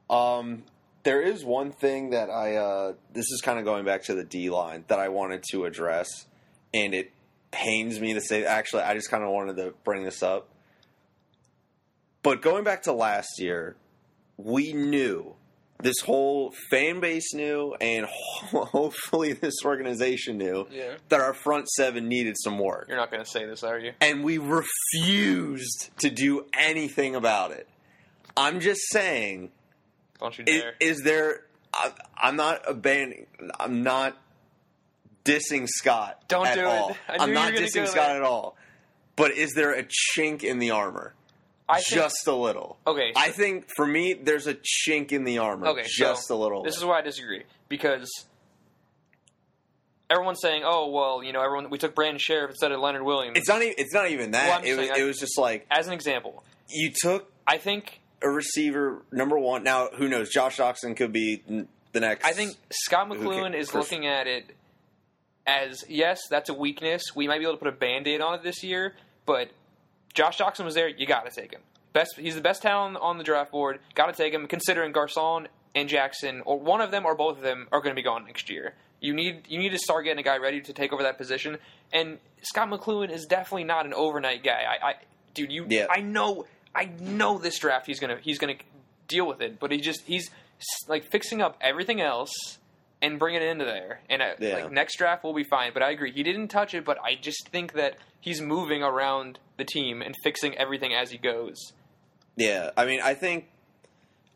[0.09, 0.63] Um,
[1.03, 4.23] there is one thing that I uh, this is kind of going back to the
[4.23, 6.07] D line that I wanted to address,
[6.73, 7.11] and it
[7.51, 8.43] pains me to say.
[8.45, 10.49] Actually, I just kind of wanted to bring this up.
[12.23, 13.75] But going back to last year,
[14.37, 15.35] we knew
[15.81, 18.05] this whole fan base knew, and
[18.51, 20.95] hopefully this organization knew Yeah.
[21.09, 23.91] that our front seven needed some work You're not going to say this, are you?
[24.01, 27.67] and we refused to do anything about it.
[28.37, 29.51] I'm just saying,
[30.19, 30.73] Don't you is, dare.
[30.79, 31.41] is there?
[31.73, 33.27] I, I'm not abandoning.
[33.59, 34.17] I'm not
[35.25, 36.21] dissing Scott.
[36.27, 36.65] Don't at do it.
[36.65, 36.97] all.
[37.09, 38.15] I knew I'm you not were gonna dissing go Scott there.
[38.17, 38.57] at all.
[39.15, 41.13] But is there a chink in the armor?
[41.67, 42.77] I think- just a little.
[42.85, 45.67] Okay, I think for me, there's a chink in the armor.
[45.67, 46.63] Okay, just so a little.
[46.63, 46.79] This bit.
[46.81, 48.09] is why I disagree because
[50.09, 53.37] everyone's saying, "Oh, well, you know, everyone we took Brandon Scherff instead of Leonard Williams."
[53.37, 53.61] It's not.
[53.61, 54.63] Even, it's not even that.
[54.63, 54.89] Well, it was.
[54.91, 59.37] I- it was just like As an example, you took I think a receiver number
[59.37, 59.63] one.
[59.63, 60.29] Now, who knows?
[60.29, 61.41] Josh Doctson could be
[61.91, 62.25] the next.
[62.25, 64.51] I think Scot McCloughan can- is looking at it
[65.47, 67.01] as yes, that's a weakness.
[67.15, 69.49] We might be able to put a band aid on it this year, but
[70.15, 70.87] Josh Jackson was there.
[70.87, 71.61] You got to take him.
[71.93, 73.79] Best, he's the best talent on the draft board.
[73.93, 74.47] Got to take him.
[74.47, 77.99] Considering Garcon and Jackson, or one of them or both of them, are going to
[77.99, 78.73] be gone next year.
[79.01, 81.57] You need you need to start getting a guy ready to take over that position.
[81.93, 84.63] And Scot McCloughan is definitely not an overnight guy.
[84.67, 84.93] I, I
[85.33, 85.87] dude, you, Yeah.
[85.91, 88.55] I know, I know this draft he's gonna he's gonna
[89.07, 90.31] deal with it, but he just he's
[90.87, 92.31] like fixing up everything else
[93.01, 93.99] and bring it into there.
[94.09, 94.53] And uh, Yeah.
[94.55, 95.71] like next draft will be fine.
[95.73, 96.85] But I agree, he didn't touch it.
[96.85, 101.17] But I just think that he's moving around the team and fixing everything as he
[101.17, 101.73] goes.
[102.37, 103.45] Yeah, I mean, I think,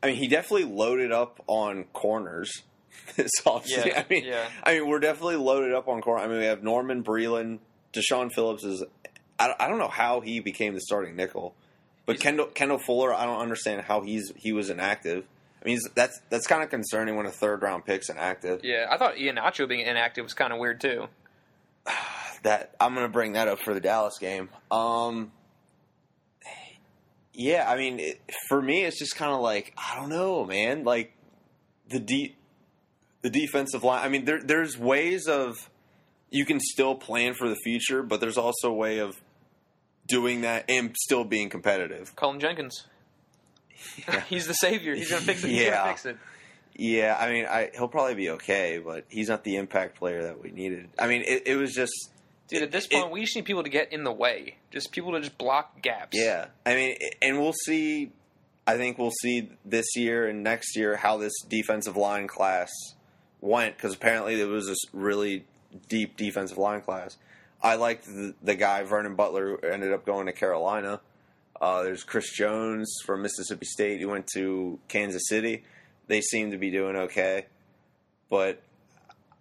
[0.02, 2.62] I mean, he definitely loaded up on corners
[3.16, 3.86] this offseason.
[3.86, 4.48] Yeah, I mean, yeah.
[4.64, 6.22] I mean, we're definitely loaded up on corner.
[6.24, 7.58] I mean, we have Norman Breeland,
[7.92, 8.82] Dashaun Phillips is.
[9.38, 11.54] I, I don't know how he became the starting nickel,
[12.06, 15.24] but He's- Kendall Kendall Fuller, I don't understand how he's he was inactive.
[15.62, 18.60] I mean, that's that's kind of concerning when a third round pick's inactive.
[18.64, 21.08] Yeah, I thought Ian Nacho being inactive was kind of weird too.
[22.42, 24.48] that I'm going to bring that up for the Dallas game.
[24.70, 25.32] Um,
[27.34, 30.84] yeah, I mean, it, for me, it's just kind of like I don't know, man.
[30.84, 31.12] Like
[31.88, 32.34] the de-
[33.22, 34.04] the defensive line.
[34.04, 35.68] I mean, there, there's ways of
[36.30, 39.20] you can still plan for the future, but there's also a way of
[40.08, 42.16] doing that and still being competitive.
[42.16, 42.86] Cullen Jenkins.
[44.08, 44.20] Yeah.
[44.28, 44.94] He's the savior.
[44.94, 45.48] He's gonna fix it.
[45.50, 45.70] He's Yeah.
[45.76, 46.16] gonna fix it.
[46.76, 50.42] Yeah, I mean, I, he'll probably be okay, but he's not the impact player that
[50.42, 50.88] we needed.
[50.98, 51.92] I mean, it, it was just
[52.48, 54.56] Dude, at this it- point, we just need people to get in the way.
[54.70, 56.16] Just people to just block gaps.
[56.16, 58.12] Yeah, I mean, and we'll see.
[58.66, 62.70] I think we'll see this year and next year how this defensive line class
[63.40, 65.44] went because apparently there was this really
[65.88, 67.16] deep defensive line class.
[67.62, 71.00] I liked the, the guy Vernon Butler who ended up going to Carolina.
[71.60, 73.98] Uh, there's Chris Jones from Mississippi State.
[73.98, 75.64] He went to Kansas City.
[76.06, 77.46] They seem to be doing okay,
[78.30, 78.62] but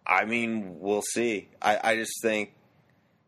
[0.05, 1.47] I mean, we'll see.
[1.61, 2.53] I, I just think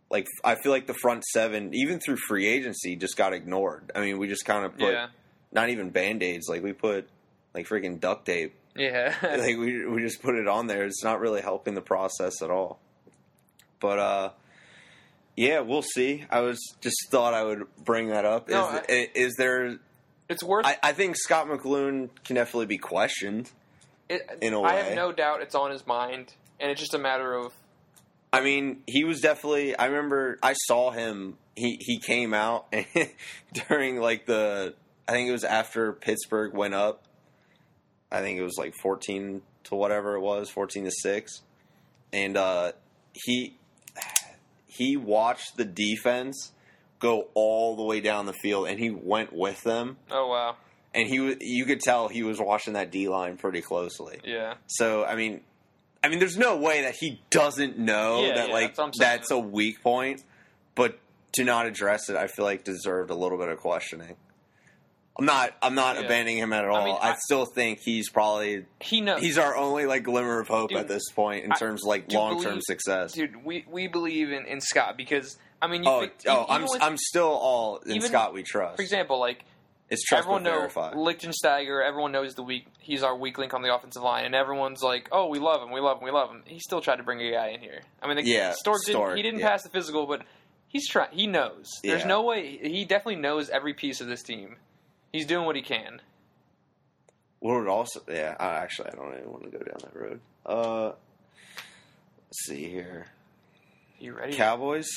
[0.10, 3.92] like I feel like the front seven, even through free agency, just got ignored.
[3.96, 5.08] I mean, we just kind of put Yeah.
[5.52, 7.08] not even band aids, like we put
[7.56, 8.54] like freaking duct tape.
[8.76, 9.16] Yeah.
[9.24, 10.84] like we we just put it on there.
[10.84, 12.80] It's not really helping the process at all.
[13.80, 14.30] But uh,
[15.42, 16.26] yeah, we'll see.
[16.30, 18.48] I was just thought I would bring that up.
[18.48, 19.78] No, is, i- is there?
[20.30, 20.66] it's worth.
[20.66, 23.50] I, I think Scot McCloughan can definitely be questioned.
[24.08, 24.70] it, in a I way.
[24.70, 27.54] I have no doubt it's on his mind, and it's just a matter of
[28.34, 29.76] I mean, he was definitely.
[29.76, 31.38] I remember I saw him.
[31.56, 32.74] He he came out
[33.68, 34.74] during like the.
[35.08, 37.04] I think it was after Pittsburgh went up.
[38.12, 41.42] I think it was like fourteen to whatever it was, fourteen to six,
[42.14, 42.72] and uh,
[43.14, 43.58] he
[44.72, 46.52] he watched the defense
[47.00, 50.56] go all the way down the field, and he went with them, oh wow,
[50.94, 54.20] and he you could tell he was watching that D line pretty closely.
[54.24, 55.42] yeah, So I mean,
[56.04, 58.86] I mean, there's no way that he doesn't know Yeah, that yeah, like that's what
[58.86, 59.12] I'm saying.
[59.20, 60.24] that's a weak point,
[60.76, 60.98] but
[61.34, 64.16] to not address it, I feel like deserved a little bit of questioning.
[65.20, 65.54] I'm not.
[65.62, 66.04] I'm not Yeah.
[66.04, 66.76] abandoning him at all.
[66.78, 69.22] I, mean, I- still think he's probably he knows.
[69.22, 71.88] he's our only like glimmer of hope Dude, at this point in I terms of
[71.90, 73.12] like long term success.
[73.14, 73.44] dude.
[73.44, 76.82] We we believe in, in Scott because I mean, you oh, think, oh, I'm with-
[76.82, 78.34] I'm still all in even- Scott.
[78.34, 78.78] We trust.
[78.78, 79.44] for example, like
[79.90, 80.72] it's trust everyone knows.
[80.74, 81.86] Lichtensteiger.
[81.86, 82.66] Everyone knows the weak.
[82.80, 85.72] He's our weak link on the offensive line, and everyone's like, "Oh, we love him.
[85.72, 86.06] We love him.
[86.06, 87.82] We love him." He still tried to bring a guy in here.
[88.02, 89.18] I mean, the, Yeah, Stork didn't.
[89.18, 89.50] He didn't yeah.
[89.50, 90.22] pass the physical, but
[90.70, 91.10] he's trying.
[91.12, 91.68] He knows.
[91.84, 92.08] There's Yeah.
[92.08, 92.58] no way.
[92.64, 94.56] He definitely knows every piece of this team.
[95.12, 96.02] He's doing what he can.
[97.40, 98.02] What would also?
[98.08, 100.20] Yeah, I, actually, I don't even want to go down that road.
[100.46, 100.86] Uh,
[102.28, 103.08] let's see here.
[104.00, 104.34] You ready?
[104.34, 104.88] Cowboys.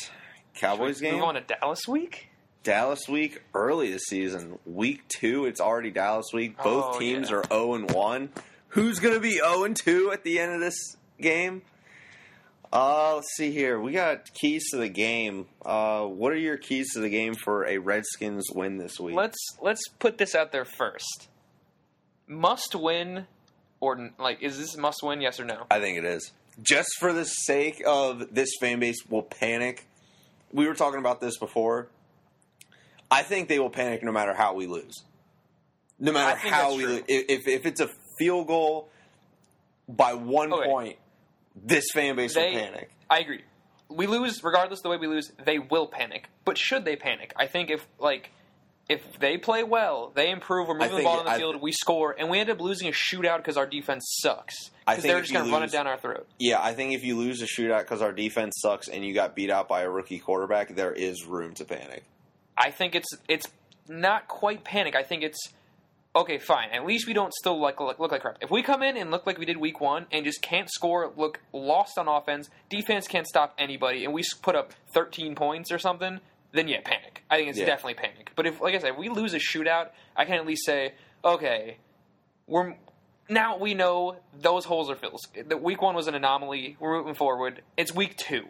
[0.54, 1.18] Cowboys Should we game.
[1.20, 2.28] Move on to Dallas week.
[2.62, 4.58] Dallas week early this season.
[4.64, 6.56] Week two, it's already Dallas week.
[6.62, 7.36] Both Oh, teams yeah.
[7.36, 8.30] are zero and one.
[8.68, 11.62] Who's going to be zero and two at the end of this game?
[12.74, 13.78] Uh, let's see here.
[13.80, 15.46] We got keys to the game.
[15.64, 19.14] Uh, what are your keys to the game for a Redskins win this week?
[19.14, 21.28] Let's let's put this out there first.
[22.26, 23.26] Must win,
[23.80, 25.20] or like, is this must win?
[25.20, 25.66] Yes or no?
[25.70, 26.32] I think it is.
[26.62, 29.86] Just for the sake of this fan base will panic.
[30.52, 31.88] We were talking about this before.
[33.10, 34.94] I think they will panic no matter how we lose.
[36.00, 36.92] No matter how we true.
[36.94, 37.02] lose.
[37.06, 38.88] If, if it's a field goal
[39.88, 40.68] by one Okay.
[40.68, 40.96] point,
[41.54, 42.90] this fan base They- will panic.
[43.10, 43.42] I agree.
[43.88, 46.28] We lose, regardless of the way we lose, they will panic.
[46.44, 47.32] But should they panic?
[47.36, 48.30] I think if like
[48.88, 50.68] if they play well, they improve.
[50.68, 52.88] We're moving the ball on the I- field, we score, and we end up losing
[52.88, 54.54] a shootout because our defense sucks.
[54.86, 56.26] I Because think they're just going to run it down our throat.
[56.38, 59.34] Yeah, I think if you lose a shootout because our defense sucks and you got
[59.34, 62.04] beat out by a rookie quarterback, there is room to panic.
[62.58, 63.46] I think it's it's
[63.88, 64.94] not quite panic.
[64.96, 65.38] I think it's
[66.16, 66.70] okay, fine.
[66.72, 68.38] At least we don't still like look, look like crap.
[68.40, 71.12] If we come in and look like we did week one and just can't score,
[71.16, 75.78] look lost on offense, defense can't stop anybody, and we put up 13 points or
[75.78, 76.20] something,
[76.52, 77.22] then yeah, panic.
[77.30, 77.66] I think it's Yeah.
[77.66, 78.30] definitely panic.
[78.36, 80.94] But if, like I said, if we lose a shootout, I can at least say,
[81.24, 81.78] okay,
[82.46, 82.74] we're
[83.28, 85.18] now we know those holes are filled.
[85.48, 86.76] The week one was an anomaly.
[86.78, 87.62] We're moving forward.
[87.76, 88.46] It's week two.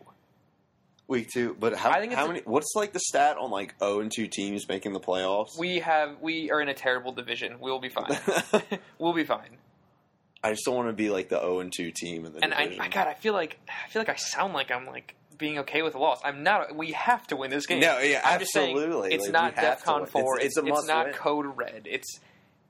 [1.06, 2.40] Week two, but how, I think how many?
[2.46, 5.58] What's like the stat on like zero and two teams making the playoffs?
[5.58, 7.56] We have we are in a terrible division.
[7.60, 8.16] We'll be fine.
[8.98, 9.58] we'll be fine.
[10.42, 12.54] I just don't want to be like the zero and two team in the And
[12.54, 12.80] I, division.
[12.82, 15.82] I God, I feel like I feel like I sound like I'm like being okay
[15.82, 16.20] with a loss.
[16.24, 16.74] I'm not.
[16.74, 17.80] We have to win this game.
[17.80, 19.12] No, yeah, I'm just saying absolutely.
[19.12, 20.38] it's Like, not DefCon four.
[20.38, 21.14] It's- It's, it's not win.
[21.14, 21.82] code red.
[21.84, 22.18] It's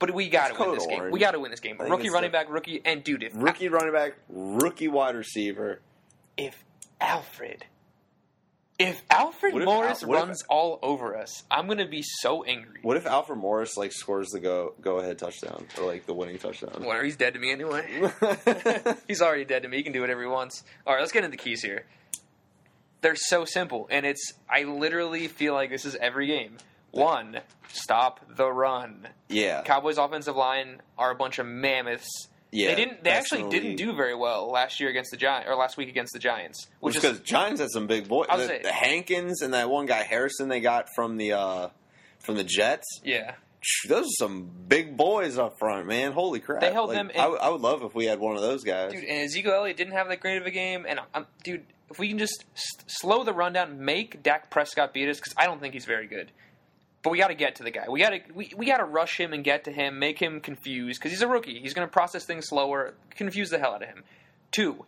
[0.01, 1.11] but we got to win this game.
[1.13, 1.79] We got to win this game.
[1.79, 5.81] Rookie running the- back, rookie, and dude, if rookie running back, rookie wide receiver.
[6.37, 6.65] if
[7.01, 7.65] Alfred.
[8.77, 12.03] If Alfred What if Morris Al- what if- runs all over us, I'm gonna be
[12.03, 12.81] so angry.
[12.83, 16.39] What if Alfred Morris like scores the go go ahead touchdown or like the winning
[16.39, 16.83] touchdown?
[16.83, 17.87] Whatever, he's dead to me anyway.
[19.07, 19.77] He's already dead to me.
[19.77, 20.65] He can do whatever he wants.
[20.87, 21.85] All right, let's get into the keys here.
[23.01, 26.57] They're so simple, and it's I literally feel like this is every game.
[26.91, 29.09] One, stop the run.
[29.29, 32.09] yeah, Cowboys' offensive line are a bunch of mammoths.
[32.55, 32.69] Yeah.
[32.69, 33.05] they didn't.
[33.05, 36.13] They actually didn't do very well last year against the Giants, or last week against
[36.13, 38.29] the Giants, which because Giants had some big boys.
[38.31, 41.69] The, the Hankins and that one guy Harrison they got from the uh
[42.21, 43.01] from the Jets.
[43.05, 43.35] yeah.
[43.89, 46.13] Those are some big boys up front, man.
[46.13, 46.61] Holy crap!
[46.61, 48.43] They held Like, them in- I, would- I would love if we had one of
[48.43, 48.93] those guys.
[48.93, 50.85] Dude, and Ezekiel Elliott didn't have that great of a game.
[50.87, 55.09] And um, dude, if we can just s- slow the rundown, make Dak Prescott beat
[55.09, 56.31] us, because I don't think he's very good.
[57.05, 57.85] But we got to get to the guy.
[57.89, 60.41] We got to we, we got to rush him and get to him, make him
[60.41, 61.61] confused, because he's a rookie.
[61.61, 64.03] He's going to process things slower, confuse the hell out of him.
[64.51, 64.87] Two,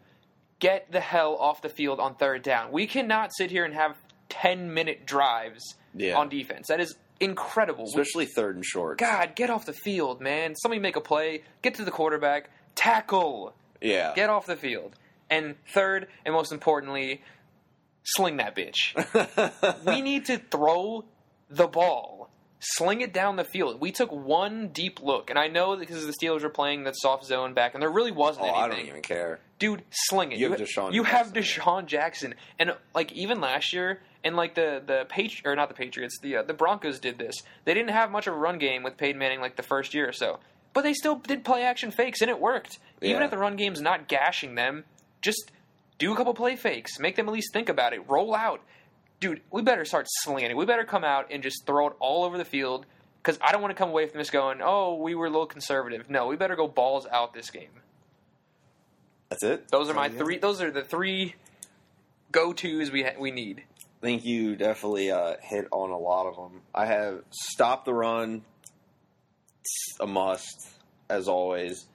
[0.59, 2.72] get the hell off the field on third down.
[2.72, 3.96] We cannot sit here and have
[4.31, 5.62] ten minute drives
[5.94, 6.16] Yeah.
[6.16, 6.68] on defense.
[6.68, 7.85] That is incredible.
[7.85, 8.98] We- especially third and short.
[8.98, 10.55] God, get off the field, man.
[10.57, 11.42] Somebody make a play.
[11.62, 12.48] Get to the quarterback.
[12.74, 14.94] Tackle Yeah, get off the field.
[15.29, 17.22] And third, and most importantly,
[18.05, 18.94] sling that bitch.
[19.87, 21.05] we need to throw
[21.50, 22.30] the ball.
[22.59, 23.80] Sling it down the field.
[23.80, 27.26] We took one deep look, and I know because the Steelers were playing that soft
[27.26, 28.80] zone back, and there really wasn't oh, I anything.
[28.80, 29.40] don't even care.
[29.59, 30.38] Dude, sling it.
[30.38, 31.62] You have DeSean You have Jackson.
[31.62, 35.74] DeSean Jackson, and like even last year, and like the the Patri- or not the
[35.74, 37.37] Patriots, the uh, the Broncos did this.
[37.66, 40.09] They didn't have much of a run game with Peyton Manning like the first year
[40.09, 40.40] or so,
[40.72, 42.78] but they still did play action fakes, and it worked.
[43.02, 44.85] Even if the run game's not gashing them,
[45.20, 45.52] just
[45.98, 48.62] do a couple play fakes, make them at least think about it, roll out.
[49.20, 50.55] Dude, we better start slinging.
[50.57, 52.87] We better come out and just throw it all over the field.
[53.22, 55.46] Because I don't want to come away from this going, oh, we were a little
[55.46, 56.09] conservative.
[56.09, 57.70] No, we better go balls out this game.
[59.31, 59.68] That's it.
[59.68, 60.18] Those are my Yeah.
[60.18, 60.38] three.
[60.38, 61.35] Those are the three
[62.31, 63.64] go tos we ha- we need.
[64.02, 66.61] I think you definitely uh, hit on a lot of them.
[66.72, 68.44] I have stop the run.
[69.61, 70.68] It's a must,
[71.11, 71.87] as always.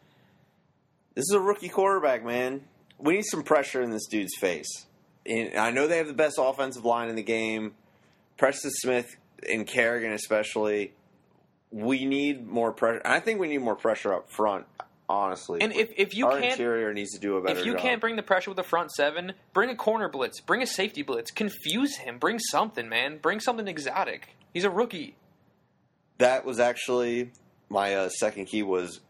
[1.15, 2.65] This is a rookie quarterback, man.
[2.97, 4.85] We need some pressure in this dude's face.
[5.25, 7.73] And I know they have the best offensive line in the game.
[8.37, 9.15] Preston Smith
[9.47, 10.93] and Kerrigan, especially.
[11.71, 13.01] We need more pressure.
[13.05, 14.65] I think we need more pressure up front.
[15.07, 17.73] Honestly, And if, if you our can't interior needs to do a better if you
[17.73, 17.81] job.
[17.81, 21.01] can't bring the pressure with the front seven, bring a corner blitz, bring a safety
[21.01, 24.29] blitz, confuse him, bring something, man, bring something exotic.
[24.53, 25.17] He's a rookie.
[26.19, 27.31] that was actually
[27.67, 29.01] my uh, second key was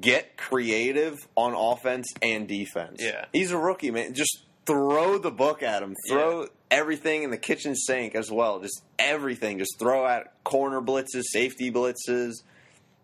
[0.00, 2.98] get creative on offense and defense.
[3.00, 3.24] Yeah.
[3.32, 4.14] he's a rookie, man.
[4.14, 5.94] Just throw the book at him.
[6.08, 8.60] Throw everything in the kitchen sink as well.
[8.60, 9.58] Just everything.
[9.58, 12.34] Just throw at corner blitzes, safety blitzes.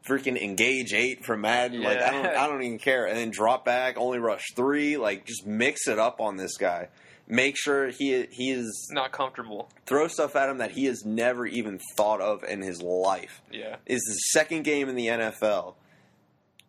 [0.08, 3.06] Freaking engage eight from Madden, like I don't, I don't even care.
[3.06, 4.96] And then drop back, only rush three.
[4.96, 6.88] Like just mix it up on this guy.
[7.26, 9.68] Make sure he he is Not comfortable.
[9.84, 13.76] throw stuff at him that he has never even thought of in his life Yeah.
[13.84, 15.74] is the second game in the NFL.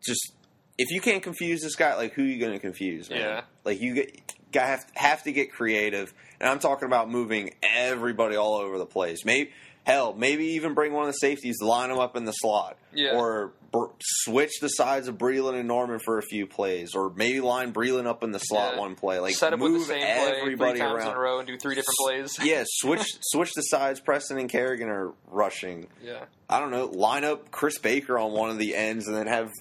[0.04, 0.34] Just
[0.80, 3.08] if you can't confuse this guy, like who are you going to confuse?
[3.12, 3.20] Man?
[3.20, 3.42] Yeah.
[3.64, 4.34] like you get,
[4.66, 9.24] have have to get creative, and I'm talking about moving everybody all over the place.
[9.26, 9.52] Maybe
[9.86, 13.16] hell, maybe even bring one of the safeties, line them up in the slot, Yeah.
[13.16, 17.40] or br- switch the sides of Breeland and Norman for a few plays, or maybe
[17.40, 18.80] line Breeland up in the slot Yeah.
[18.82, 19.20] one play.
[19.20, 21.12] Like Set up move with the same play everybody three times around.
[21.12, 22.38] in a row and do three different plays.
[22.44, 24.02] yeah, switch switch the sides.
[24.02, 25.88] Preston and Kerrigan are rushing.
[26.04, 26.26] yeah.
[26.50, 29.52] I don't know, line up Chris Baker on one of the ends and then have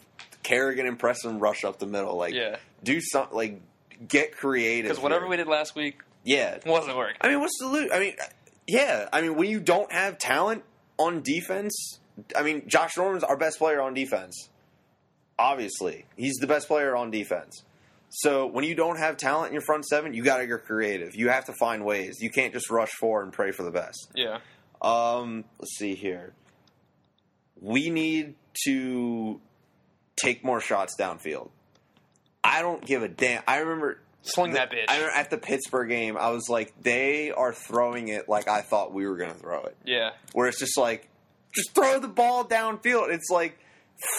[0.42, 2.16] Kerrigan and Preston rush up the middle.
[2.16, 2.56] Like, Yeah.
[2.82, 3.60] do something, like,
[4.08, 4.90] get creative.
[4.90, 6.58] Because whatever we did last week Yeah.
[6.66, 7.16] wasn't working.
[7.20, 7.90] I mean, what's the loot?
[7.92, 8.14] I mean,
[8.66, 9.08] yeah.
[9.12, 10.64] I mean, when you don't have talent
[10.98, 11.98] on defense,
[12.36, 14.48] I mean, Josh Norman's our best player on defense.
[15.38, 17.62] Obviously, he's the best player on defense.
[18.08, 21.14] So when you don't have talent in your front seven, you got to get creative.
[21.14, 22.16] You have to find ways.
[22.20, 24.10] You can't just rush forward and pray for the best.
[24.14, 24.38] Yeah.
[24.80, 26.32] Um, let's see here.
[27.60, 29.40] we need to
[30.16, 31.50] take more shots downfield.
[32.46, 33.42] I don't give a damn.
[33.46, 34.84] I remember Sling that bitch.
[34.88, 38.62] I remember at the Pittsburgh game, I was like, they are throwing it like I
[38.62, 39.76] thought we were going to throw it.
[39.84, 40.10] yeah.
[40.32, 41.08] Where it's just like,
[41.54, 43.12] just throw the ball downfield.
[43.12, 43.58] It's like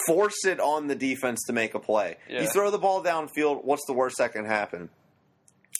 [0.06, 2.16] force it on the defense to make a play.
[2.28, 2.42] Yeah.
[2.42, 3.64] You throw the ball downfield.
[3.64, 4.88] What's the worst that can happen?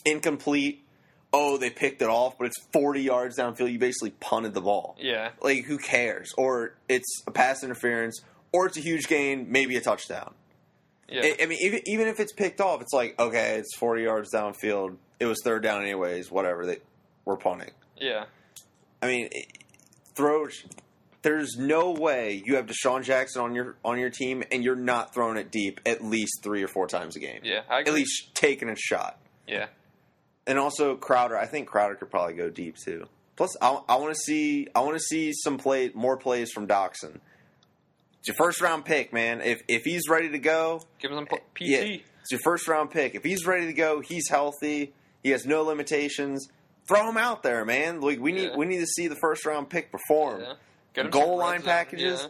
[0.05, 0.85] Incomplete.
[1.31, 3.71] Oh, they picked it off, but it's forty yards downfield.
[3.71, 4.95] You basically punted the ball.
[4.99, 5.29] Yeah.
[5.41, 6.31] Like, who cares?
[6.37, 10.33] Or it's a pass interference, or it's a huge gain, maybe a touchdown.
[11.11, 11.21] Yeah.
[11.23, 14.29] I, I mean, even, even if it's picked off, it's like okay, it's forty yards
[14.33, 14.97] downfield.
[15.19, 16.31] It was third down anyways.
[16.31, 16.65] Whatever.
[16.65, 16.77] They
[17.25, 17.71] we're punting.
[17.97, 18.25] yeah.
[19.01, 19.47] I mean, it-
[20.15, 20.45] throw.
[21.21, 25.13] There's no way you have DeSean Jackson on your on your team and you're not
[25.13, 27.41] throwing it deep at least three or four times a game.
[27.43, 27.61] Yeah.
[27.69, 29.19] At least taking a shot.
[29.47, 29.67] Yeah.
[30.47, 33.05] And also Crowder, I think Crowder could probably go deep too.
[33.35, 36.67] Plus, I, I want to see I want to see some play more plays from
[36.67, 37.19] Doctson.
[38.19, 39.41] It's your first round pick, man.
[39.41, 41.61] If if he's ready to go, Give him some eh, PT.
[41.61, 41.79] yeah,
[42.21, 43.15] it's your first round pick.
[43.15, 44.93] If he's ready to go, he's healthy.
[45.23, 46.47] He has no limitations.
[46.87, 48.01] Throw him out there, man.
[48.01, 48.55] Like we need Yeah.
[48.57, 50.41] we need to see the first round pick perform.
[50.41, 50.53] Yeah.
[50.93, 52.27] Get him Goal line packages?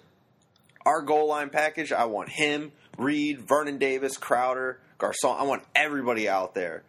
[0.85, 5.35] Our goal line package, I want him, Reed, Vernon Davis, Crowder, Garcon.
[5.37, 6.83] I want everybody out there.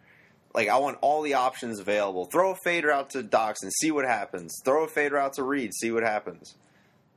[0.53, 2.25] Like I want all the options available.
[2.25, 4.53] Throw a fader out to Dox and see what happens.
[4.65, 6.55] Throw a fader out to Reed, see what happens.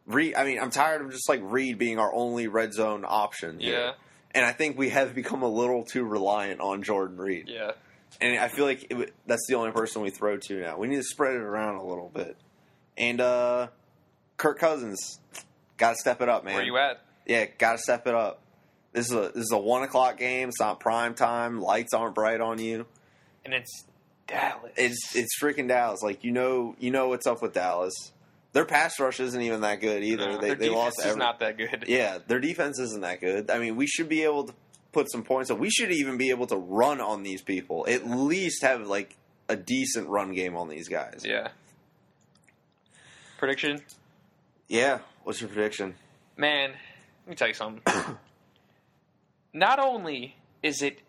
[0.06, 3.58] Reed, I mean, I'm tired of just like Reed being our only red zone option.
[3.60, 3.78] here.
[3.78, 3.92] Yeah.
[4.34, 7.48] And I think we have become a little too reliant on Jordan Reed.
[7.48, 7.72] Yeah.
[8.20, 10.76] And I feel like it, that's the only person we throw to now.
[10.76, 12.36] We need to spread it around a little bit.
[12.96, 13.68] And uh
[14.36, 15.20] Kirk Cousins,
[15.76, 16.54] got to step it up, man.
[16.54, 17.00] Where you at?
[17.26, 18.40] Yeah, got to step it up.
[18.92, 20.48] This is a this is a one o'clock game.
[20.48, 21.60] It's not prime time.
[21.60, 22.86] Lights aren't bright on you.
[23.44, 23.84] And it's
[24.26, 24.72] Dallas.
[24.76, 26.02] It's it's freaking Dallas.
[26.02, 27.94] Like you know you know what's up with Dallas.
[28.54, 30.26] Their pass rush isn't even that good either.
[30.30, 31.84] No, they their they defense lost is every, not that good.
[31.88, 33.50] Yeah, their defense isn't that good.
[33.50, 34.54] I mean, we should be able to
[34.92, 35.58] put some points up.
[35.58, 37.84] We should even be able to run on these people.
[37.88, 39.16] At least have like
[39.48, 41.24] a decent run game on these guys.
[41.26, 41.48] Yeah.
[43.38, 43.82] Prediction?
[44.68, 45.00] Yeah.
[45.24, 45.96] What's your prediction?
[46.36, 47.82] Man, let me tell you something.
[49.52, 51.00] Not only is it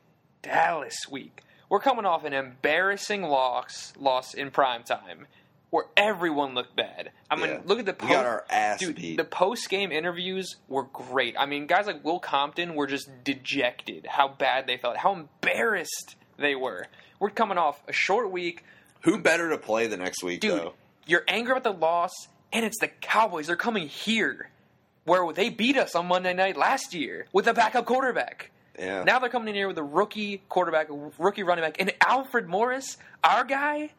[0.41, 5.27] Dallas week, we're coming off an embarrassing loss loss in prime time
[5.75, 7.11] where everyone looked bad.
[7.29, 7.59] I mean, Yeah.
[7.65, 9.17] look at the We post, got our ass dude, beat.
[9.17, 11.35] the post game interviews were great.
[11.37, 16.15] I mean, guys like Will Compton were just dejected how bad they felt, how embarrassed
[16.37, 16.87] they were.
[17.19, 18.63] We're coming off a short week.
[19.01, 20.73] Who better to play the next week Dude, though?
[21.05, 22.11] you're angry about the loss,
[22.51, 23.47] and it's the Cowboys.
[23.47, 24.49] They're coming here,
[25.03, 28.51] where they beat us on Monday night last year with a backup quarterback.
[28.77, 29.03] Yeah.
[29.03, 32.47] Now they're coming in here with a rookie quarterback, a rookie running back, and Alfred
[32.49, 33.91] Morris, our guy.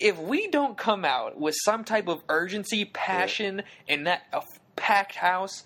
[0.00, 4.42] If we don't come out with some type of urgency, passion, and that a
[4.74, 5.62] packed house,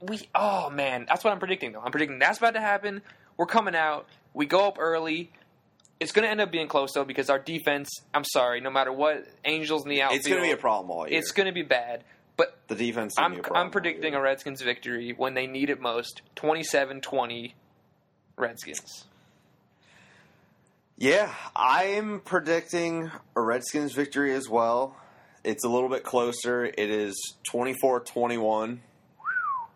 [0.00, 1.80] we oh man, that's what I'm predicting though.
[1.80, 3.02] I'm predicting that's about to happen.
[3.36, 4.06] We're coming out.
[4.32, 5.32] We go up early.
[6.00, 7.88] It's going to end up being close though because our defense.
[8.12, 10.90] I'm sorry, no matter what, Angels in the outfield, it's going to be a problem
[10.90, 11.18] all year.
[11.18, 12.04] It's going to be bad.
[12.36, 13.14] But the defense.
[13.16, 14.20] I'm be a problem I'm predicting a.
[14.20, 16.22] Redskins victory when they need it most.
[16.36, 17.52] 27-20
[18.36, 19.04] Redskins.
[20.96, 24.96] Yeah, I'm predicting a Redskins victory as well.
[25.42, 26.64] It's a little bit closer.
[26.64, 27.14] It is
[27.52, 28.78] 24-21.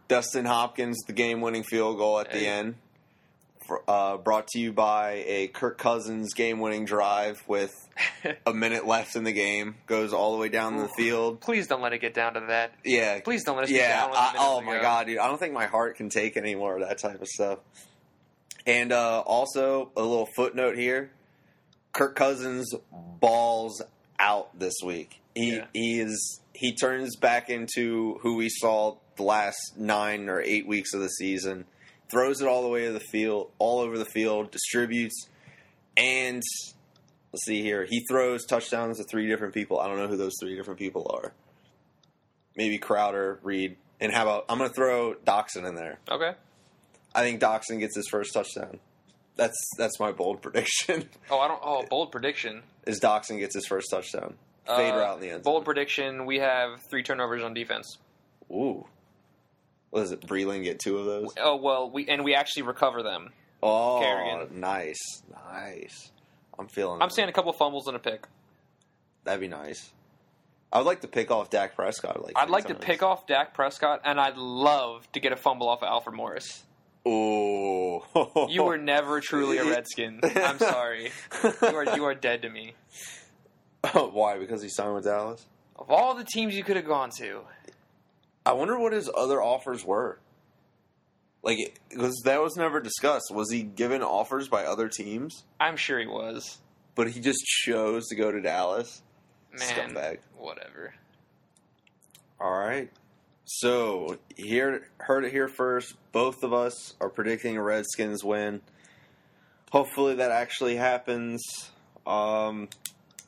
[0.07, 2.77] Dustin Hopkins, the game-winning field goal at the end.
[3.87, 7.75] Uh, brought to you by a Kirk Cousins game-winning drive with
[8.47, 9.75] a minute left in the game.
[9.87, 11.41] Goes all the way down the field.
[11.43, 12.73] Please don't let it get down to that.
[12.83, 14.01] Yeah, Please don't let it yeah.
[14.01, 14.81] down with a I, oh my go.
[14.81, 15.19] god, dude!
[15.19, 17.59] I don't think my heart can take any more of that type of stuff.
[18.69, 21.11] And uh, also a little footnote here:
[21.93, 22.73] Kirk Cousins
[23.19, 23.83] balls
[24.19, 25.21] out this week.
[25.35, 25.67] He Yeah.
[25.73, 30.93] he is he turns back into who we saw the last nine or eight weeks
[30.93, 31.65] of the season.
[32.11, 35.29] Throws it all the way to the field, all over the field, distributes,
[35.97, 36.43] and
[37.33, 37.85] let's see here.
[37.85, 39.79] He throws touchdowns to three different people.
[39.79, 41.33] I don't know who those three different people are.
[42.57, 46.01] Maybe Crowder, Reed, and how about I'm going to throw Doctson in there.
[46.11, 46.33] Okay.
[47.15, 48.81] I think Doctson gets his first touchdown.
[49.37, 51.09] That's that's my bold prediction.
[51.31, 51.61] Oh, I don't.
[51.63, 52.63] Oh, bold prediction.
[52.87, 54.35] is Doctson gets his first touchdown.
[54.67, 55.43] Fade Uh, out in the end.
[55.45, 55.65] Bold zone.
[55.65, 56.27] prediction.
[56.27, 57.99] We have three turnovers on defense.
[58.51, 58.87] Ooh.
[59.91, 60.21] What is it?
[60.21, 61.29] Breeland get two of those?
[61.41, 63.31] Oh well, we and we actually recover them.
[63.63, 64.61] Oh, Kerrigan.
[64.61, 66.11] nice, nice.
[66.59, 67.01] I'm feeling.
[67.01, 68.27] I'm saying a couple fumbles and a pick.
[69.25, 69.91] that'd be nice.
[70.73, 72.23] I would like to pick off Dak Prescott.
[72.23, 75.69] Like I'd like to pick off Dak Prescott, and I'd love to get a fumble
[75.69, 76.65] off of Alfred Morris.
[77.09, 78.03] Ooh.
[78.49, 80.21] You were never truly a Redskin.
[80.23, 81.11] I'm sorry.
[81.43, 82.75] You are you are dead to me.
[83.93, 84.39] Why?
[84.39, 85.47] Because he signed with Dallas.
[85.77, 87.43] Of all the teams you could have gone to,
[88.45, 90.19] I wonder what his other offers were.
[91.43, 93.31] Like, because that was never discussed.
[93.33, 96.59] Was he given offers by other teams, I'm sure he was.
[96.97, 99.03] but he just chose to go to Dallas?
[99.57, 99.61] Man,
[99.95, 100.19] Scumbag.
[100.37, 100.95] whatever.
[102.41, 102.91] All right.
[103.51, 105.95] So here, heard it here first.
[106.13, 108.61] Both of us are predicting a Redskins win.
[109.73, 111.43] Hopefully that actually happens.
[112.07, 112.69] Um,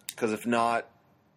[0.08, 0.86] because if not,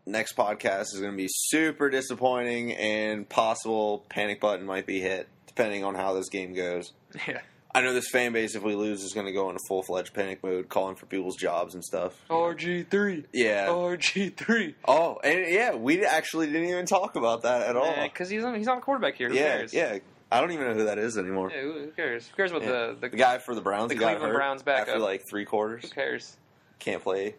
[0.06, 5.30] next podcast is going to be super disappointing and possible panic button might be hit
[5.48, 6.92] depending on how this game goes.
[7.28, 7.42] Yeah.
[7.76, 10.14] I know this fan base, if we lose, is going to go into full fledged
[10.14, 12.14] panic mode, calling for people's jobs and stuff.
[12.30, 13.26] RG three.
[13.34, 13.68] Yeah.
[13.68, 14.76] RG three.
[14.88, 17.96] Oh, and yeah, we actually didn't even talk about that at all.
[18.04, 19.30] Because he's on, he's on quarterback here.
[19.30, 19.74] Who yeah, cares?
[19.74, 19.98] yeah.
[20.32, 21.52] I don't even know who that is anymore.
[21.54, 22.28] Yeah, who, cares?
[22.28, 22.70] Who cares about Yeah.
[22.70, 24.88] the, the The guy for the Browns, the Cleveland Browns backup.
[24.90, 25.84] after like three quarters.
[25.84, 26.38] Who cares?
[26.80, 27.36] Can't play.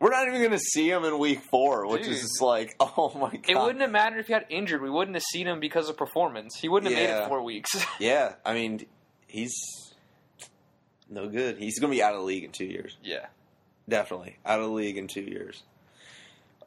[0.00, 2.12] We're not even going to see him in week four, which Dude.
[2.12, 3.44] is just like, oh my god.
[3.48, 4.80] It wouldn't have mattered if he got injured.
[4.80, 6.56] We wouldn't have seen him because of performance.
[6.56, 7.70] He wouldn't have made it four weeks.
[7.98, 8.86] Yeah, I mean,
[9.28, 9.54] he's
[11.08, 11.58] no good.
[11.58, 12.96] He's going to be out of the league in two years.
[13.02, 13.26] yeah.
[13.88, 15.62] Definitely out of the league in two years.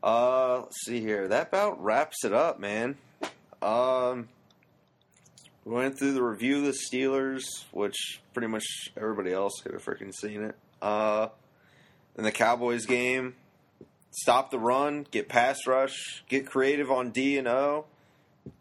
[0.01, 1.27] Uh, let's see here.
[1.27, 2.97] That about wraps it up, man.
[3.61, 4.27] Um,
[5.63, 8.63] we went through the review of the Steelers, which pretty much
[8.97, 10.55] everybody else could have freaking seen it.
[10.81, 11.27] Uh,
[12.17, 13.35] in the Cowboys game,
[14.09, 17.85] stop the run, get pass rush, get creative on D and O.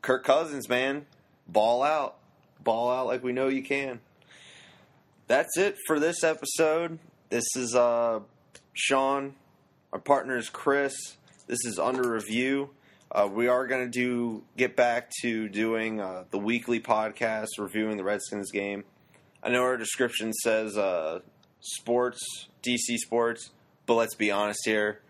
[0.02, 1.06] Kirk Cousins, man,
[1.48, 2.18] ball out,
[2.64, 4.00] ball out like we know you can.
[5.26, 6.98] That's it for this episode.
[7.28, 8.20] This is uh
[8.72, 9.34] Sean.
[9.92, 10.94] Our partner is Chris.
[11.46, 12.70] This is under review.
[13.12, 17.96] Uh, we are going to do get back to doing uh, the weekly podcast reviewing
[17.96, 18.84] the Redskins game.
[19.42, 21.18] I know our description says uh,
[21.58, 22.20] sports,
[22.62, 23.50] DC sports,
[23.86, 25.00] but let's be honest here.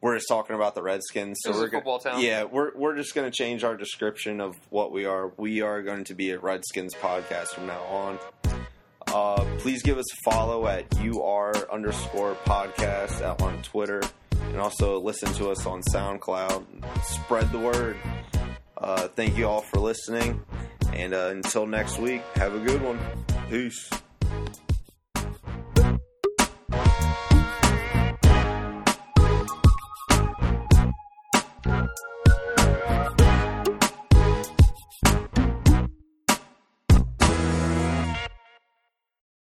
[0.00, 2.20] We're just talking about the Redskins, so we're football town.
[2.20, 5.32] Yeah, we're we're just going to change our description of what we are.
[5.36, 8.18] We are going to be a Redskins podcast from now on.
[9.08, 14.02] Uh, please give us a follow at UR underscore podcast out on Twitter.
[14.30, 16.64] And also listen to us on SoundCloud.
[17.04, 17.96] Spread the word.
[18.76, 20.42] Uh, thank you all for listening.
[20.92, 22.98] And uh, until next week, have a good one.
[23.50, 23.90] Peace.